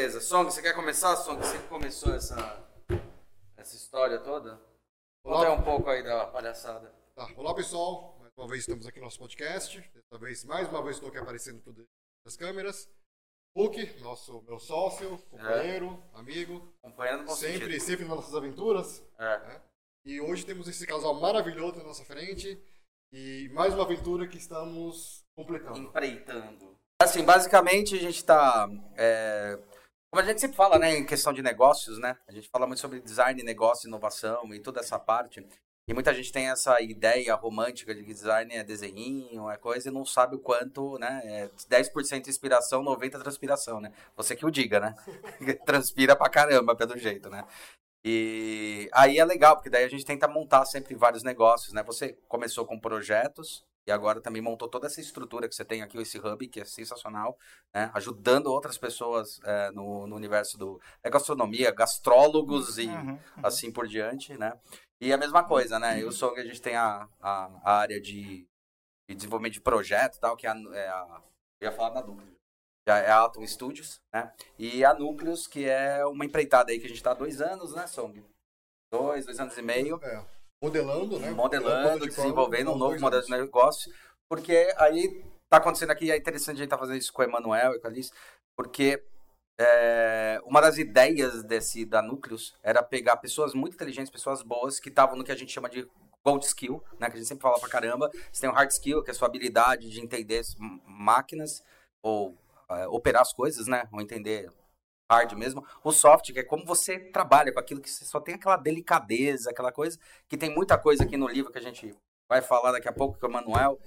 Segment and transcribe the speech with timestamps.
[0.00, 0.20] beleza.
[0.20, 1.38] Song, você quer começar, Song?
[1.42, 2.66] Você que começou essa,
[3.54, 4.58] essa história toda?
[5.22, 5.52] Conta Olá.
[5.52, 6.90] um pouco aí da palhaçada.
[7.14, 7.28] Tá.
[7.36, 8.16] Olá, pessoal.
[8.18, 9.78] Mais uma vez estamos aqui no nosso podcast.
[9.94, 11.86] Dessa vez, mais uma vez, estou aqui aparecendo tudo
[12.24, 12.88] nas câmeras.
[13.54, 16.72] Hulk, nosso, meu sócio, companheiro, amigo.
[16.82, 17.80] Acompanhando com Sempre, sentido.
[17.82, 19.04] sempre nas nossas aventuras.
[19.18, 19.60] É.
[20.06, 22.58] E hoje temos esse casal maravilhoso na nossa frente.
[23.12, 25.78] E mais uma aventura que estamos completando.
[25.78, 26.74] Empreitando.
[27.02, 28.66] Assim, basicamente a gente tá.
[28.96, 29.58] é,
[30.10, 32.18] Como a gente sempre fala, né, em questão de negócios, né?
[32.26, 35.46] A gente fala muito sobre design, negócio, inovação e toda essa parte.
[35.86, 39.92] E muita gente tem essa ideia romântica de que design é desenhinho, é coisa, e
[39.92, 41.20] não sabe o quanto, né?
[41.24, 43.92] É 10% inspiração, 90% transpiração, né?
[44.16, 44.94] Você que o diga, né?
[45.64, 47.44] Transpira pra caramba, pelo jeito, né?
[48.04, 51.82] E aí é legal, porque daí a gente tenta montar sempre vários negócios, né?
[51.84, 55.98] Você começou com projetos e agora também montou toda essa estrutura que você tem aqui,
[55.98, 57.36] esse hub, que é sensacional,
[57.74, 57.90] né?
[57.92, 63.18] Ajudando outras pessoas é, no, no universo do da gastronomia, gastrólogos e Uhum, uhum.
[63.42, 64.52] assim por diante, né?
[65.00, 66.00] E a mesma coisa, né?
[66.00, 68.46] Eu sou que a gente tem a, a, a área de,
[69.08, 71.22] de desenvolvimento de projeto e tal, que é a, é a-
[71.60, 72.32] eu ia falar da Núcleo.
[72.88, 74.32] Já é a Atom Studios, né?
[74.58, 77.74] E a Núcleos, que é uma empreitada aí que a gente tá há dois anos,
[77.74, 78.24] né, Song?
[78.92, 80.24] Dois, dois anos e meio É,
[80.62, 81.30] modelando, né?
[81.30, 83.92] modelando, forma- desenvolvendo um novo modelo de negócio,
[84.28, 87.74] porque aí tá acontecendo aqui, é interessante a gente tá fazendo isso com o Emanuel
[87.74, 88.12] e com a Alice,
[88.56, 89.02] porque
[89.58, 94.88] é, uma das ideias desse da Núcleos era pegar pessoas muito inteligentes, pessoas boas, que
[94.90, 95.88] estavam no que a gente chama de
[96.22, 99.02] gold skill, né, que a gente sempre fala pra caramba, você tem o hard skill,
[99.02, 100.42] que é a sua habilidade de entender
[100.86, 101.62] máquinas,
[102.02, 102.36] ou
[102.68, 104.50] é, operar as coisas, né, ou entender
[105.10, 108.36] hard mesmo, o soft, que é como você trabalha com aquilo que você só tem
[108.36, 111.92] aquela delicadeza, aquela coisa, que tem muita coisa aqui no livro que a gente
[112.28, 113.80] vai falar daqui a pouco, que o Manuel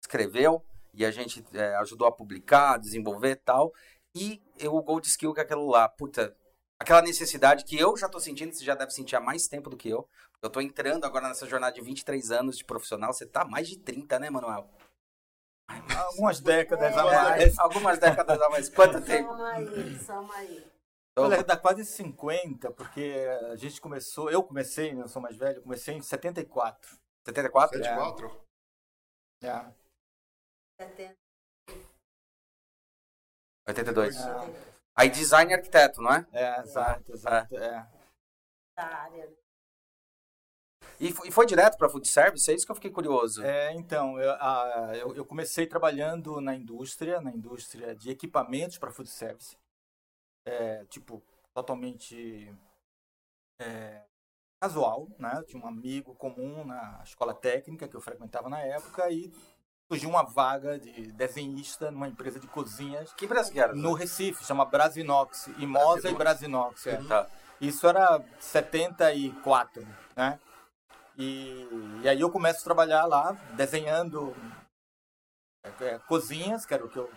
[0.00, 3.72] escreveu, e a gente é, ajudou a publicar, desenvolver tal,
[4.14, 6.36] e o Gold Skill, que é aquilo lá, puta,
[6.78, 9.76] aquela necessidade que eu já tô sentindo, você já deve sentir há mais tempo do
[9.76, 10.08] que eu,
[10.40, 13.78] eu tô entrando agora nessa jornada de 23 anos de profissional, você tá mais de
[13.78, 14.70] 30, né, Manuel?
[15.96, 17.58] Algumas décadas a É, mais.
[17.58, 19.28] algumas décadas a mais, quanto tempo?
[19.30, 20.72] Soma aí, soma aí.
[21.16, 25.62] Olha, dá quase 50, porque a gente começou, eu comecei, né, eu sou mais velho,
[25.62, 26.96] comecei em 74.
[27.26, 27.76] 74?
[27.76, 28.46] 74?
[29.42, 29.72] É.
[30.80, 31.18] 70
[33.68, 34.16] 82.
[34.16, 36.26] É, Aí design e arquiteto, não é?
[36.32, 37.56] é, exato, exato.
[37.56, 37.86] É.
[38.76, 39.26] da área.
[39.26, 39.47] né?
[41.00, 42.50] E, e foi direto para food service?
[42.50, 43.42] É isso que eu fiquei curioso.
[43.44, 48.90] É, então, eu, a- eu, eu comecei trabalhando na indústria, na indústria de equipamentos para
[48.90, 49.56] food service.
[50.44, 51.22] É, tipo,
[51.54, 52.52] totalmente
[53.60, 54.02] é,
[54.60, 55.34] casual, né?
[55.36, 59.32] Eu tinha um amigo comum na escola técnica que eu frequentava na época e
[59.90, 63.74] surgiu uma vaga de desenhista numa empresa de cozinhas Que empresa que era?
[63.74, 66.86] no Recife, chama Brasinox, Imosa e Brasinox.
[66.86, 66.96] é.
[67.04, 67.28] Tá.
[67.60, 69.86] Isso era 74,
[70.16, 70.38] né?
[71.18, 71.68] E,
[72.02, 74.32] e aí eu começo a trabalhar lá, desenhando
[75.64, 77.10] é, é, cozinhas, que era o que eu...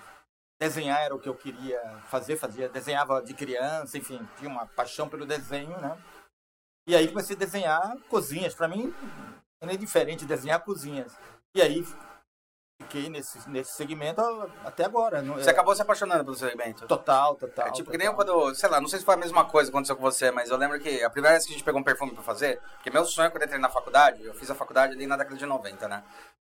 [0.60, 5.10] Desenhar era o que eu queria fazer, fazia, desenhava de criança, enfim, tinha uma paixão
[5.10, 5.98] pelo desenho, né?
[6.88, 8.54] E aí comecei a desenhar cozinhas.
[8.54, 8.94] Para mim,
[9.60, 11.18] não é diferente desenhar cozinhas.
[11.56, 11.84] E aí
[12.92, 14.22] fiquei nesse, nesse segmento
[14.66, 15.22] até agora.
[15.22, 16.86] não- Você acabou se apaixonando pelo segmento?
[16.86, 17.68] Total, total.
[17.68, 18.14] É, tipo, que total.
[18.14, 20.30] nem quando, sei lá, não sei se foi a mesma coisa que aconteceu com você,
[20.32, 22.60] mas eu lembro que a primeira vez que a gente pegou um perfume pra fazer,
[22.76, 25.38] porque meu sonho quando eu entrei na faculdade, eu fiz a faculdade ali na década
[25.38, 26.04] de 90, né?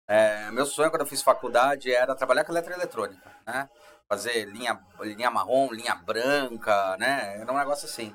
[0.09, 3.69] É, meu sonho quando eu fiz faculdade era trabalhar com eletroeletrônica, né?
[4.09, 7.39] Fazer linha, linha marrom, linha branca, né?
[7.41, 8.15] Era um negócio assim.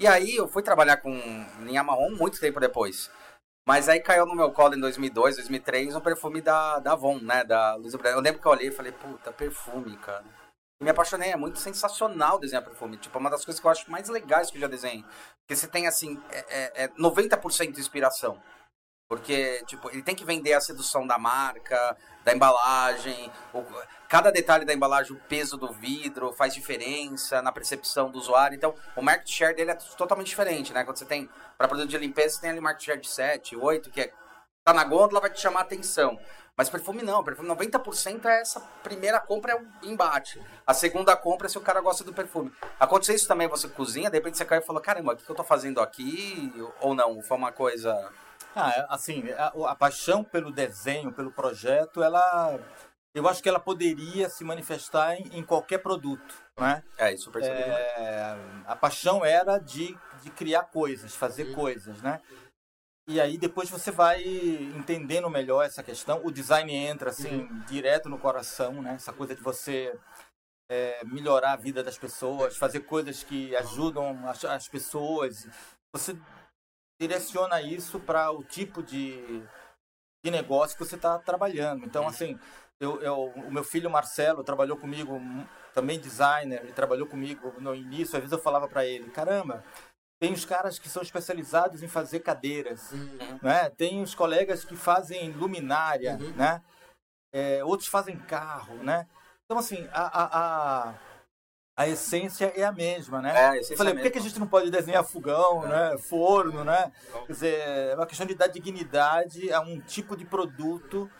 [0.00, 1.10] E aí eu fui trabalhar com
[1.60, 3.08] linha marrom muito tempo depois.
[3.66, 7.44] Mas aí caiu no meu colo em 2002, 2003, um perfume da, da Avon, né?
[7.44, 10.24] Da Luiz Eu lembro que eu olhei e falei, puta, perfume, cara.
[10.82, 12.96] Me apaixonei, é muito sensacional desenhar perfume.
[12.96, 15.04] Tipo, é uma das coisas que eu acho mais legais que eu já desenhei.
[15.40, 18.42] Porque você tem, assim, é, é, é 90% de inspiração.
[19.12, 21.94] Porque, tipo, ele tem que vender a sedução da marca,
[22.24, 23.30] da embalagem.
[23.52, 23.62] o-
[24.08, 28.54] cada detalhe da embalagem, o peso do vidro faz diferença na percepção do usuário.
[28.56, 30.82] Então, o market share dele é totalmente diferente, né?
[30.82, 31.28] Quando você tem,
[31.58, 34.12] para produto de limpeza, você tem ali market share de 7, 8, que é,
[34.64, 36.18] tá na gôndola, vai te chamar a atenção.
[36.56, 40.40] Mas perfume não, perfume 90% é essa primeira compra é o embate.
[40.66, 42.50] A segunda compra é se o cara gosta do perfume.
[42.80, 45.36] Aconteceu isso também, você cozinha, de repente você caiu e falou, caramba, o que eu
[45.36, 46.50] tô fazendo aqui?
[46.80, 48.10] Ou não, foi uma coisa...
[48.54, 52.58] Ah, é, assim, a, a paixão pelo desenho, pelo projeto, ela.
[53.14, 56.82] Eu acho que ela poderia se manifestar em, em qualquer produto, né?
[56.96, 57.60] É, isso eu percebi.
[57.60, 62.20] É, a paixão era de, de criar coisas, fazer coisas, né?
[63.08, 64.22] E aí depois você vai
[64.76, 66.24] entendendo melhor essa questão.
[66.24, 68.94] O design entra assim direto no coração, né?
[68.94, 69.98] Essa coisa de você
[70.70, 75.46] é, melhorar a vida das pessoas, fazer coisas que ajudam as, as pessoas.
[75.92, 76.16] Você
[77.06, 79.42] direciona isso para o tipo de,
[80.24, 81.84] de negócio que você está trabalhando.
[81.84, 82.38] Então, assim,
[82.80, 85.44] eu, eu, o meu filho Marcelo trabalhou comigo, hum,
[85.74, 88.14] também designer, ele trabalhou comigo no início.
[88.16, 89.64] Às vezes eu falava para ele, caramba,
[90.20, 93.38] tem os caras que são especializados em fazer cadeiras, Uhum.
[93.42, 93.68] né?
[93.70, 96.32] Tem os colegas que fazem luminária, Uhum.
[96.36, 96.62] né?
[97.34, 99.08] É, outros fazem carro, né?
[99.44, 100.24] Então, assim, a, a,
[100.90, 100.94] a,
[101.76, 103.34] a essência é a mesma, né?
[103.34, 105.66] É, a Eu falei, é a por que, que a gente não pode desenhar fogão,
[105.66, 105.96] né?
[105.98, 106.92] Forno, né?
[107.26, 107.58] Quer dizer,
[107.90, 111.10] é uma questão de dar dignidade a um tipo de produto,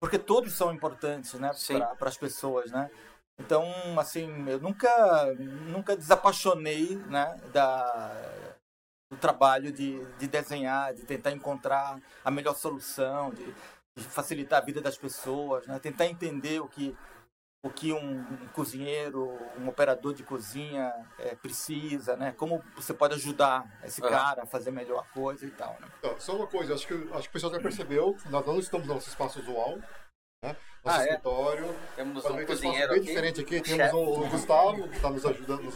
[0.00, 1.50] porque todos são importantes, né?
[1.98, 2.90] Para as pessoas, né?
[3.38, 3.64] Então,
[3.98, 5.34] assim, eu nunca,
[5.68, 7.40] nunca desapaixonei, né?
[7.52, 8.12] Da,
[9.10, 13.44] do trabalho de, de desenhar, de tentar encontrar a melhor solução, de,
[13.96, 15.78] de facilitar a vida das pessoas, né?
[15.78, 16.96] Tentar entender o que
[17.62, 19.28] o que um, um cozinheiro,
[19.58, 22.32] um operador de cozinha é, precisa, né?
[22.32, 24.08] Como você pode ajudar esse É.
[24.08, 25.88] cara a fazer melhor a coisa e tal, né?
[25.98, 28.86] Então, só uma coisa, acho que, acho que o pessoal já percebeu, nós não estamos
[28.86, 29.76] no nosso espaço usual,
[30.42, 30.56] né?
[30.82, 31.08] Nosso Ah, é?
[31.08, 31.76] escritório.
[31.94, 33.06] Temos Faz um um espaço cozinheiro bem aqui.
[33.08, 33.60] diferente aqui.
[33.60, 35.74] Temos o, o Gustavo, que está nos ajudando, nos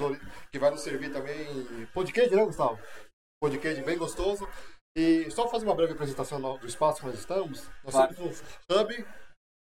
[0.50, 2.78] que vai nos servir também podcast, né, Gustavo?
[3.42, 4.48] Podcast bem gostoso.
[4.96, 7.68] E só fazer uma breve apresentação do espaço que nós estamos.
[7.82, 8.14] Nós Claro.
[8.14, 9.06] temos um Hub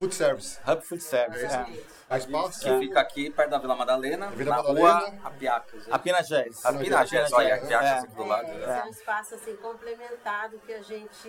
[0.02, 0.58] Food Service.
[0.66, 1.44] Hub Food Service.
[1.44, 2.00] É É.
[2.08, 4.98] A espaço Que fica aqui perto da Vila Madalena, Vila na Madalena.
[4.98, 5.88] rua Apiacas.
[5.92, 6.64] A Pinagés.
[6.64, 7.98] A Pinagés, olha, Apiacas é.
[7.98, 8.48] aqui do lado.
[8.48, 11.28] É, esse é um espaço assim complementado que a gente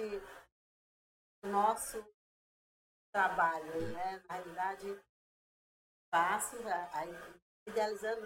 [1.43, 2.01] o nosso
[3.13, 4.23] trabalho, né?
[4.29, 4.99] Na realidade,
[6.07, 7.13] espaço, a- aí,
[7.67, 8.25] idealizando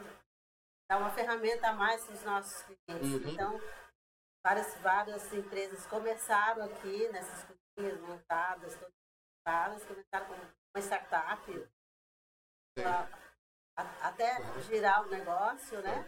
[0.89, 3.11] dar uma ferramenta a mais para os nossos clientes.
[3.25, 3.29] Uhum.
[3.31, 3.61] Então,
[4.45, 7.43] várias, várias empresas começaram aqui nessas
[7.75, 8.93] cozinhas montadas, todas
[9.45, 11.67] montadas, começaram como uma startup,
[12.75, 13.07] pra-
[13.77, 16.05] a- até girar o negócio, né?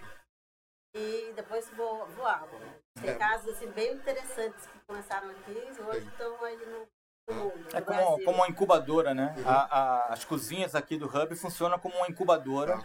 [0.96, 2.60] E depois vo- voavam.
[3.00, 3.16] Tem É.
[3.16, 6.08] casos assim, bem interessantes que começaram aqui e hoje Sim.
[6.08, 6.88] estão aí no,
[7.30, 7.68] no mundo.
[7.76, 8.26] É no como, Brasil.
[8.26, 9.36] como uma incubadora, né?
[9.38, 9.48] Uhum.
[9.50, 12.78] A- a- as cozinhas aqui do Hub funcionam como uma incubadora,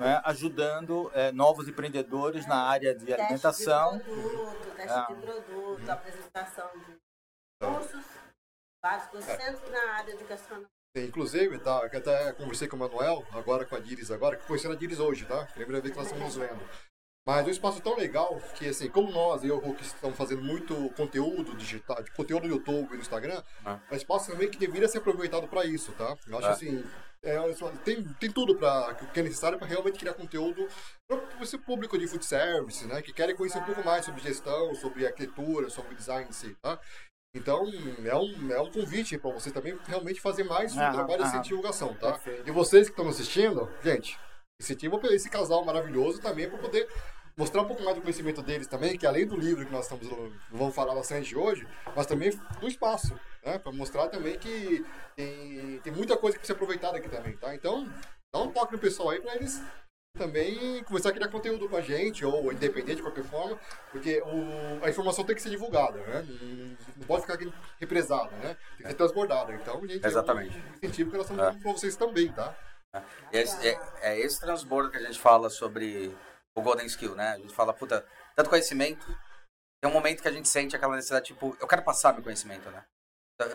[0.00, 0.20] né?
[0.24, 3.98] ajudando é, novos empreendedores na área de Teste alimentação.
[3.98, 5.06] De produto, teste Ah.
[5.08, 6.98] de produto, apresentação de
[7.62, 8.04] cursos,
[8.84, 10.68] vários cursos, sempre na área de gastronomia.
[10.94, 14.46] Tem, Inclusive, tá, que até conversei com o Manuel, agora com a Diris, agora, que
[14.46, 15.46] conhecendo a Diris hoje, tá?
[15.46, 16.62] Primeira vez que nós estamos nos vendo.
[17.26, 20.42] Mas é um espaço tão legal que, assim, como nós e eu, Hulk, estamos fazendo
[20.42, 23.80] muito conteúdo digital, de conteúdo no YouTube e no Instagram, Ah.
[23.90, 26.14] é um espaço também que deveria ser aproveitado para isso, tá?
[26.28, 26.50] Eu acho Ah.
[26.50, 26.84] assim,
[27.22, 27.38] é,
[27.82, 30.68] tem, tem tudo para que é necessário para realmente criar conteúdo
[31.08, 33.00] para esse público de food service, né?
[33.00, 36.78] Que querem conhecer um pouco mais sobre gestão, sobre arquitetura, sobre design em si, tá?
[37.34, 37.66] Então,
[38.04, 41.40] é um, é um convite para vocês também realmente fazer mais um Aham, trabalho aham.
[41.40, 42.12] de divulgação, tá?
[42.12, 42.48] Perfeito.
[42.48, 44.16] E vocês que estão assistindo, gente,
[44.60, 46.88] incentivam esse casal maravilhoso também para poder
[47.36, 50.08] mostrar um pouco mais do conhecimento deles também, que além do livro que nós estamos
[50.48, 51.66] vamos falar bastante hoje,
[51.96, 53.58] mas também do espaço, né?
[53.58, 57.52] Para mostrar também que tem, tem muita coisa que precisa ser aproveitada aqui também, tá?
[57.52, 57.92] Então,
[58.32, 59.60] dá um toque no pessoal aí para eles
[60.16, 63.58] também começar a criar conteúdo com a gente, ou independente de qualquer forma,
[63.90, 66.24] porque o, a informação tem que ser divulgada, né?
[66.96, 67.36] Não, pode ficar
[67.80, 68.56] represada, né?
[68.76, 69.52] Tem que ser transbordada.
[69.54, 70.56] Então, gente, Exatamente.
[70.56, 71.50] é um incentivo que nós estamos É.
[71.50, 72.56] dando para vocês também, tá?
[73.32, 76.16] E esse- é, é esse transbordo que a gente fala sobre
[76.56, 77.30] o Golden Skill, né?
[77.30, 78.06] A gente fala, puta,
[78.36, 79.04] tanto conhecimento.
[79.82, 82.70] Tem um momento que a gente sente aquela necessidade, tipo, eu quero passar meu conhecimento,
[82.70, 82.84] né?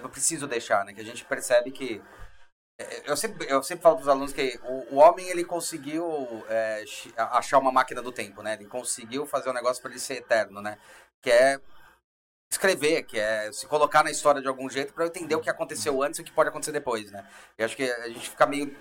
[0.03, 0.93] Eu preciso deixar, né?
[0.93, 2.01] Que a gente percebe que.
[3.05, 6.85] Eu sempre, eu sempre falo para os alunos que o, o homem ele conseguiu é,
[7.17, 8.53] achar uma máquina do tempo, né?
[8.53, 10.77] Ele conseguiu fazer um negócio para ele ser eterno, né?
[11.21, 11.59] Que é
[12.49, 15.49] escrever, que é se colocar na história de algum jeito para eu entender o que
[15.49, 17.27] aconteceu antes e o que pode acontecer depois, né?
[17.57, 18.73] Eu acho que a gente fica meio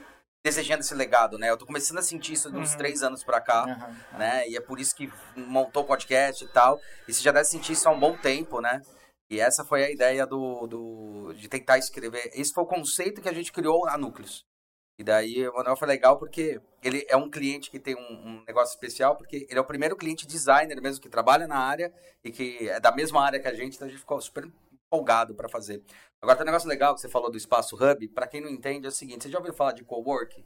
[0.45, 1.50] desejando esse legado, né?
[1.50, 2.78] Eu tô começando a sentir isso de uns Uhum.
[2.78, 3.97] três anos pra cá, Aham.
[4.19, 4.49] né?
[4.49, 6.81] E é por isso que montou o podcast e tal.
[7.09, 8.81] E você já deve sentir isso há um bom tempo, né?
[9.30, 12.30] E essa foi a ideia do, do de tentar escrever.
[12.35, 14.47] Esse foi o conceito que a gente criou na Núcleos.
[14.99, 18.44] E daí o Manuel foi legal porque ele é um cliente que tem um, um
[18.44, 21.92] negócio especial, porque ele é o primeiro cliente designer mesmo que trabalha na área
[22.25, 25.37] e que é da mesma área que a gente, então a gente ficou super empolgado
[25.37, 25.85] para fazer.
[26.20, 28.87] Agora tem um negócio legal que você falou do espaço hub, para quem não entende
[28.87, 30.44] é o seguinte, você já ouviu falar de cowork?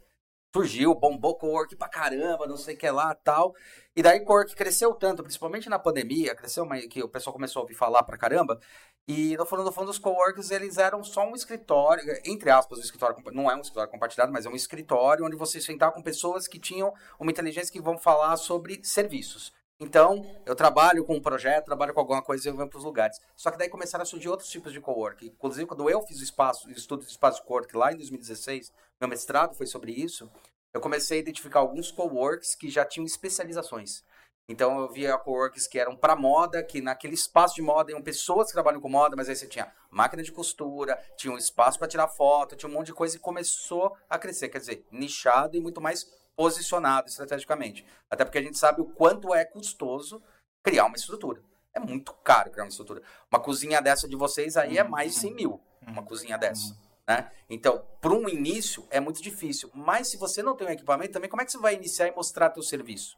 [0.55, 3.55] Surgiu, bombou cowork pra caramba, não sei o que lá, tal.
[3.97, 7.63] E daí cowork cresceu tanto, principalmente na pandemia, cresceu mas que o pessoal começou a
[7.63, 8.61] ouvir falar pra caramba.
[9.09, 12.83] E no fundo, no fundo, os coworks, eles eram só um escritório, entre aspas, um
[12.83, 16.47] escritório, não é um escritório compartilhado, mas é um escritório onde você sentava com pessoas
[16.47, 19.53] que tinham uma inteligência que vão falar sobre serviços.
[19.83, 22.85] Então, eu trabalho com um projeto, trabalho com alguma coisa e eu venho para os
[22.85, 23.19] lugares.
[23.35, 25.27] Só que daí começaram a surgir outros tipos de cowork.
[25.27, 29.09] Inclusive, quando eu fiz o espaço, o estudo de espaço cowork lá em 2016, meu
[29.09, 30.31] mestrado foi sobre isso.
[30.73, 34.05] eu comecei a identificar alguns coworks que já tinham especializações.
[34.49, 38.47] Então eu via coworks que eram para moda, que naquele espaço de moda iam pessoas
[38.47, 41.89] que trabalham com moda, mas aí você tinha máquina de costura, tinha um espaço para
[41.89, 45.61] tirar foto, tinha um monte de coisa e começou a crescer, quer dizer, nichado e
[45.61, 47.85] muito mais posicionado estrategicamente.
[48.11, 50.23] Até porque a gente sabe o quanto é custoso
[50.63, 51.43] criar uma estrutura.
[51.75, 53.03] É muito caro criar uma estrutura.
[53.31, 56.77] Uma cozinha dessa de vocês aí é mais de 100 mil, uma cozinha dessa.
[57.09, 57.31] Né?
[57.49, 59.71] Então, para um início é muito difícil.
[59.75, 62.15] Mas se você não tem um equipamento também, como é que você vai iniciar e
[62.15, 63.17] mostrar teu serviço?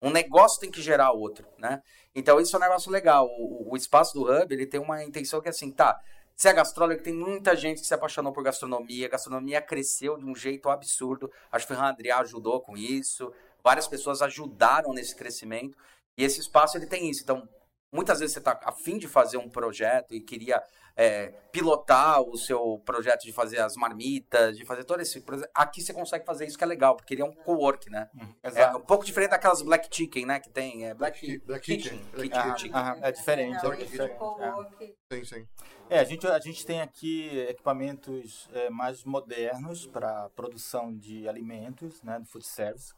[0.00, 1.80] Um negócio tem que gerar outro, né?
[2.12, 3.26] Então, isso é um negócio legal.
[3.38, 5.96] O, o espaço do Hub, ele tem uma intenção que é assim, tá,
[6.36, 9.06] você é gastrólogo, tem muita gente que se apaixonou por gastronomia.
[9.06, 11.30] A gastronomia cresceu de um jeito absurdo.
[11.50, 13.32] Acho que o Adrià ajudou com isso.
[13.62, 15.76] Várias pessoas ajudaram nesse crescimento.
[16.16, 17.22] E esse espaço, ele tem isso.
[17.22, 17.48] Então,
[17.92, 20.62] muitas vezes você está afim de fazer um projeto e queria
[20.96, 25.50] é, pilotar o seu projeto de fazer as marmitas, de fazer todo esse projeto.
[25.54, 28.08] Aqui você consegue fazer isso que é legal, porque ele é um co-work, né?
[28.14, 30.40] Hum, É um pouco diferente daquelas Black Chicken, né?
[30.40, 30.86] Que tem.
[30.86, 31.98] É Black, Black Black Kitchen.
[31.98, 32.22] Kitchen.
[32.22, 32.70] Kitchen, Ah, Kitchen.
[32.74, 33.56] ah, é diferente.
[33.56, 34.14] É Realmente, diferente.
[34.14, 35.48] o co-work, Sim, sim.
[35.90, 42.02] É, a gente, a gente tem aqui equipamentos é, mais modernos para produção de alimentos,
[42.02, 42.94] né, do food service,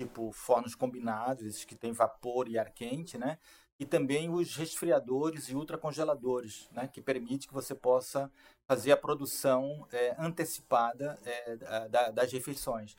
[0.00, 3.38] tipo fornos combinados, esses que tem vapor e ar quente, né?
[3.80, 8.30] E também os resfriadores e ultracongeladores, né, que permite que você possa
[8.68, 12.96] fazer a produção é, antecipada é, da- das refeições.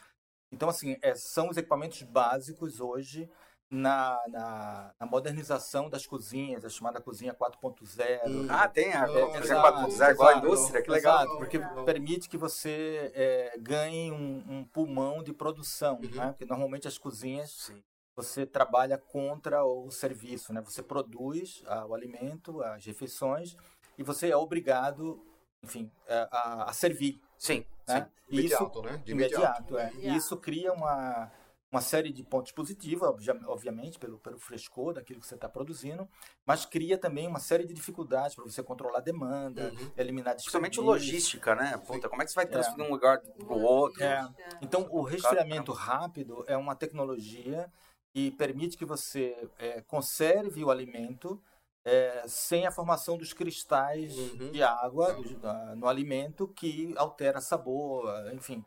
[0.51, 3.29] Então, assim, é, são os equipamentos básicos hoje
[3.71, 9.39] na, na, na modernização das cozinhas, a chamada cozinha 4.0, Ah, tem a Não, cozinha
[9.43, 11.19] exato, 4.0 igual a indústria, que legal.
[11.23, 16.09] Exato, porque permite que você é, ganhe um, um pulmão de produção, Uhum.
[16.15, 16.31] né?
[16.31, 17.83] Porque normalmente as cozinhas Sim.
[18.23, 20.61] Você trabalha contra o serviço, né?
[20.61, 23.55] Você produz ah, o alimento, as refeições
[23.97, 25.23] e você é obrigado,
[25.63, 28.01] enfim, a, a- a servir, Sim, né?
[28.01, 28.05] sim.
[28.29, 28.97] Isso Imediato, né?
[29.03, 29.89] De imediato, é.
[29.93, 30.17] E Imediato.
[30.17, 31.31] isso cria uma
[31.71, 36.09] uma série de pontos positivos, obvia- obviamente, pelo, pelo frescor daquilo que você está produzindo,
[36.43, 39.91] mas cria também uma série de dificuldades para você controlar a demanda, Uhum.
[39.95, 41.77] eliminar Principalmente logística, né?
[41.85, 44.03] Puta, como é que você vai transferir de um lugar pro outro?
[44.03, 44.27] É.
[44.59, 47.71] Então, o resfriamento rápido é uma tecnologia
[48.13, 51.41] que permite que você é, conserve o alimento
[51.85, 54.51] é, sem a formação dos cristais Uhum.
[54.51, 58.63] de água do- da- no alimento que altera sabor, enfim,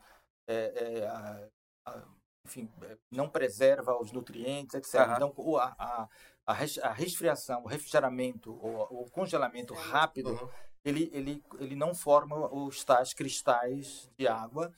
[0.49, 1.49] é, a-
[1.87, 2.05] a-
[2.47, 2.69] enfim,
[3.11, 5.01] não preserva os nutrientes, etc.
[5.03, 5.15] Aham.
[5.17, 6.09] Então, o- a, a,
[6.47, 10.49] a res- a resfriação, o refrigeramento, o, o congelamento rápido, Uhum.
[10.85, 14.73] ele, ele, ele não forma os tais cristais de água,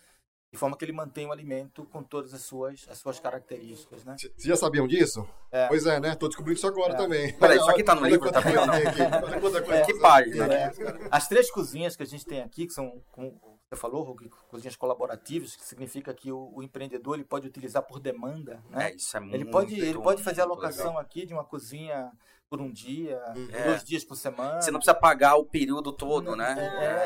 [0.54, 4.14] de forma que ele mantém o alimento com todas as suas, as suas características, né?
[4.16, 5.26] Vocês já sabiam disso?
[5.50, 5.66] É.
[5.66, 6.14] Pois é, né?
[6.14, 7.32] Tô descobrindo isso agora também.
[7.34, 9.40] Peraí, isso aqui tá no livro, tá vendo?
[9.40, 10.72] coisa Que página, né?
[11.10, 14.16] As três cozinhas que a gente tem aqui, que são, como você falou,
[14.48, 18.90] cozinhas colaborativas, que significa que o, o empreendedor ele pode utilizar por demanda, né?
[18.90, 20.98] É, isso é muito Ele pode, ele pode fazer a legal.
[20.98, 22.12] aqui de uma cozinha
[22.48, 23.20] por um dia,
[23.52, 23.64] É.
[23.64, 24.60] dois dias por semana.
[24.60, 26.54] Você não precisa pagar o período todo, né?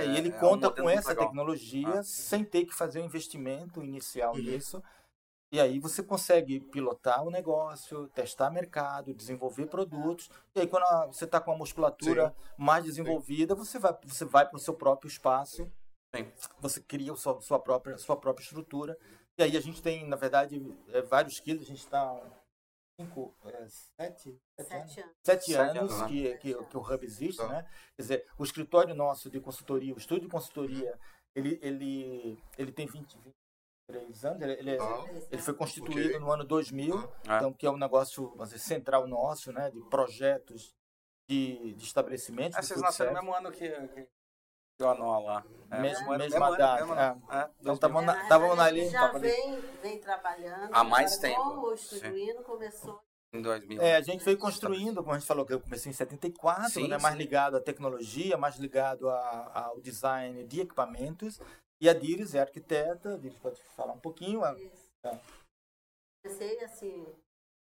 [0.01, 1.27] É, e ele é um conta modelo com essa legal.
[1.27, 2.03] tecnologia Ah.
[2.03, 4.43] sem ter que fazer um investimento inicial Uhum.
[4.43, 4.83] nisso.
[5.51, 10.29] E aí você consegue pilotar o negócio, testar mercado, desenvolver produtos.
[10.55, 14.57] E aí quando você está com a musculatura mais desenvolvida, você vai, você vai para
[14.57, 15.67] o seu próprio espaço.
[16.61, 18.97] Você cria a sua, sua própria, sua própria estrutura.
[19.37, 21.63] E aí a gente tem, na verdade, é, vários quilos.
[21.63, 22.21] A gente está
[23.01, 25.17] cinco, é, sete, sete anos Sete anos.
[25.25, 26.09] sete Sete anos anos, né?
[26.09, 27.49] que, que, que o Hub existe, Tá.
[27.49, 27.63] né?
[27.97, 30.99] Quer dizer, o escritório nosso de consultoria, o estúdio de consultoria,
[31.35, 33.17] ele, ele, ele tem 20,
[33.89, 35.07] 23 anos, ele, ele, é- Tá.
[35.31, 36.19] ele foi constituído Ok.
[36.19, 36.97] no ano 2000,
[37.29, 37.37] Ah.
[37.37, 39.71] então que é um negócio dizer, central nosso, né?
[39.71, 40.75] De projetos
[41.31, 42.57] de, de estabelecimentos.
[42.57, 44.09] Ah, de vocês nasceram no mesmo ano que, que,
[44.79, 45.45] que o Anó lá.
[45.71, 47.07] É, Mesmo- mesma ano, data, mesmo é.
[47.09, 47.11] É,
[47.61, 47.79] Então 2000.
[47.79, 50.73] tamo na- É, na ali, Já tava vem, vem trabalhando.
[50.73, 51.37] Há mais tempo.
[51.43, 53.03] Como o Estuduino começou
[53.35, 53.83] Em 2000.
[53.83, 56.89] É, a gente veio construindo, como a gente falou, que eu comecei em 74, Sim,
[56.89, 57.19] né, mais sim.
[57.19, 61.39] ligado à tecnologia, mais ligado a- ao design de equipamentos.
[61.83, 64.41] E a Diris é arquiteta, a Diris pode falar um pouquinho.
[65.03, 65.19] Tá.
[66.25, 67.07] comecei assim,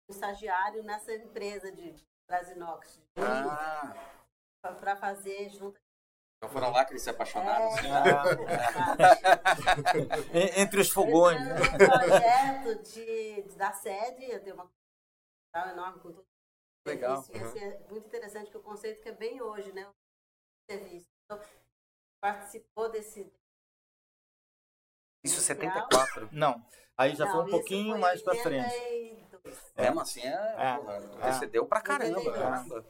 [0.09, 1.93] estagiário nessa empresa de
[2.27, 3.93] Brasinox Ah,
[4.79, 5.77] para fazer junto.
[6.39, 7.65] Então foram lá que eles se apaixonaram.
[7.77, 7.81] É,
[10.33, 11.53] En- Entre os fogões, né?
[11.55, 14.71] Um projeto de, de- da sede, eu tenho uma
[15.53, 16.25] coisa enorme com todo
[16.87, 17.45] Legal, serviço.
[17.45, 19.85] E, assim, é muito interessante que o conceito que é bem hoje, né?
[19.85, 19.91] O
[20.71, 21.05] serviço.
[21.25, 21.41] Então,
[22.21, 23.29] participou desse.
[25.25, 26.29] Isso 74.
[26.31, 26.65] Não,
[26.97, 28.71] aí já Não, foi um isso pouquinho foi mais para 82.
[28.73, 29.19] frente.
[29.77, 31.27] Mesmo assim, é, É, porra, é.
[31.27, 32.17] antecedeu pra caramba.
[32.19, 32.41] 82.
[32.41, 32.85] caramba.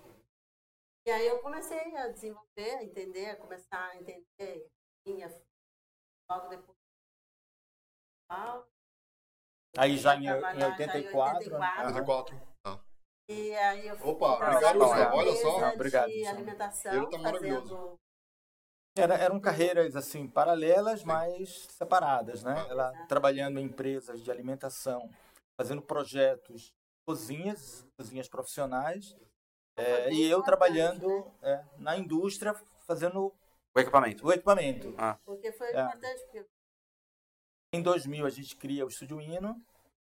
[1.10, 4.70] E aí eu comecei a desenvolver, a entender, a começar a entender
[5.08, 5.28] minha
[6.30, 6.78] logo depois.
[9.76, 11.56] Aí já em, em já 84.
[11.56, 11.56] 84.
[11.56, 11.88] aham.
[11.88, 12.42] 84.
[12.62, 12.80] Tá.
[13.28, 14.82] E aí eu fui Opa, obrigado.
[15.16, 15.50] Olha só.
[15.50, 17.70] empresa Obrigado, de alimentação, Ele tá maravilhoso.
[17.70, 18.00] fazendo
[18.96, 22.54] Era, eram carreiras assim paralelas, mas separadas, né?
[22.70, 25.10] Ela trabalhando em empresas de alimentação,
[25.60, 26.72] fazendo projetos,
[27.04, 29.18] cozinhas, cozinhas profissionais,
[29.80, 32.54] é, e eu trabalhando é, na indústria
[32.86, 33.34] fazendo
[33.76, 34.26] O equipamento.
[34.26, 34.94] o equipamento.
[35.26, 35.82] Porque foi É.
[35.82, 36.46] importante, porque
[37.74, 39.56] Em 2000 a gente cria o Estúdio Hino,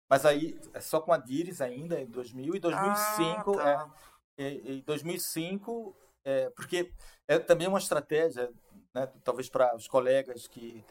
[0.09, 3.95] mas aí é só com a Dires ainda em 2000 e 2005 Ah, tá.
[4.37, 6.91] é, e, e 2005 é, porque
[7.27, 8.51] é também uma estratégia,
[8.93, 10.83] né, talvez para os colegas que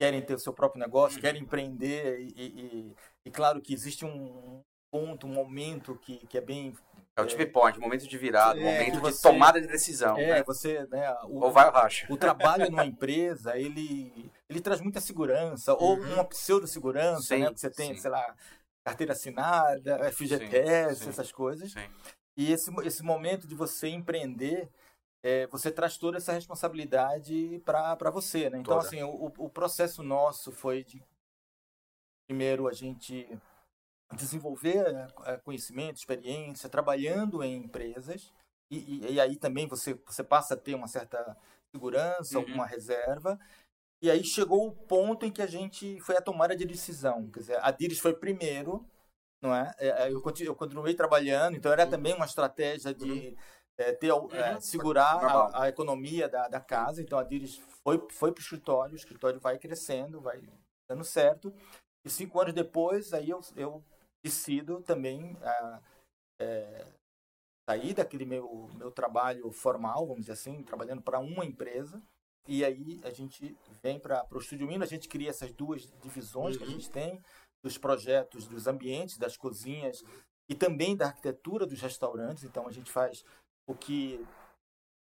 [0.00, 1.22] querem ter o seu próprio negócio, Uhum.
[1.22, 2.60] querem empreender e, e-
[2.90, 2.96] e-
[3.26, 6.74] e claro que existe um ponto, um momento que, que é bem
[7.16, 10.16] É o tip point, momento de virada, É, momento que de você- tomada de decisão.
[10.16, 10.42] é né?
[10.44, 12.06] você né, o, Ou vai ou racha.
[12.12, 17.46] o trabalho numa empresa, ele, ele traz muita segurança, ou uma pseudo-segurança, né?
[17.46, 18.00] Porque você tem, sim.
[18.00, 18.36] sei lá,
[18.84, 21.10] carteira assinada, FGTS, Sim, sim.
[21.10, 21.72] essas coisas.
[21.72, 21.90] Sim.
[22.36, 24.68] E esse, esse momento de você empreender,
[25.24, 28.58] é, você traz toda essa responsabilidade para você, né?
[28.58, 28.86] Então, Toda.
[28.86, 31.02] assim, o, o processo nosso foi de...
[32.28, 33.26] Primeiro, a gente
[34.14, 38.32] desenvolver é, conhecimento, experiência, trabalhando em empresas.
[38.70, 41.36] E, e- e aí também você, você passa a ter uma certa
[41.70, 42.44] segurança, Uhum.
[42.44, 43.38] alguma reserva.
[44.02, 47.30] E aí chegou o ponto em que a gente foi a tomada de decisão.
[47.30, 48.86] Quer dizer, a Dires foi primeiro,
[49.42, 49.72] não é?
[49.78, 53.36] É, Eu continu- eu continuei trabalhando, então era também uma estratégia de
[53.76, 54.60] é, ter, é, Uhum.
[54.60, 57.00] segurar a, a economia da, da casa.
[57.02, 60.40] Então a Dires foi, foi para o escritório, o escritório vai crescendo, vai
[60.88, 61.52] dando certo.
[62.04, 63.84] E cinco anos depois, aí eu, eu
[64.24, 65.80] decido também ah,
[66.40, 66.86] é,
[67.68, 72.02] sair daquele meu, meu trabalho formal, vamos dizer assim, trabalhando para uma empresa.
[72.46, 76.56] E aí a gente vem para o Estúdio Mino, a gente cria essas duas divisões
[76.56, 76.72] que a Uhum.
[76.72, 77.22] gente tem,
[77.62, 80.02] dos projetos, dos ambientes, das cozinhas
[80.48, 82.44] e também da arquitetura dos restaurantes.
[82.44, 83.22] Então a gente faz
[83.68, 84.24] o que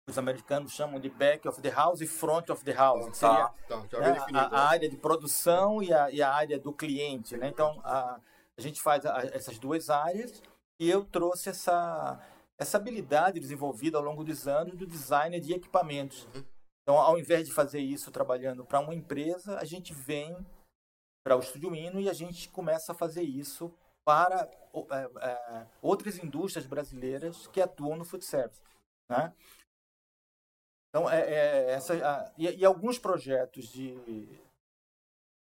[0.08, 3.48] os americanos chamam de back of the house e front of the house, que seria
[3.68, 4.38] Tá, tá, né, definido.
[4.54, 7.48] a, a área de produção e a, e a área do cliente, né?
[7.48, 8.20] Então a,
[8.58, 10.42] a gente faz a- essas duas áreas
[10.80, 12.20] e eu trouxe essa
[12.58, 16.28] essa habilidade desenvolvida ao longo dos anos do design de equipamentos.
[16.82, 20.36] Então, ao invés de fazer isso trabalhando para uma empresa, a gente vem
[21.24, 23.72] para o Estúdio Hino e a gente começa a fazer isso
[24.04, 24.48] para
[24.90, 28.62] é, é, outras indústrias brasileiras que atuam no food service,
[29.10, 29.32] né?
[30.90, 33.94] Então, é, é essa, a- e, e alguns projetos de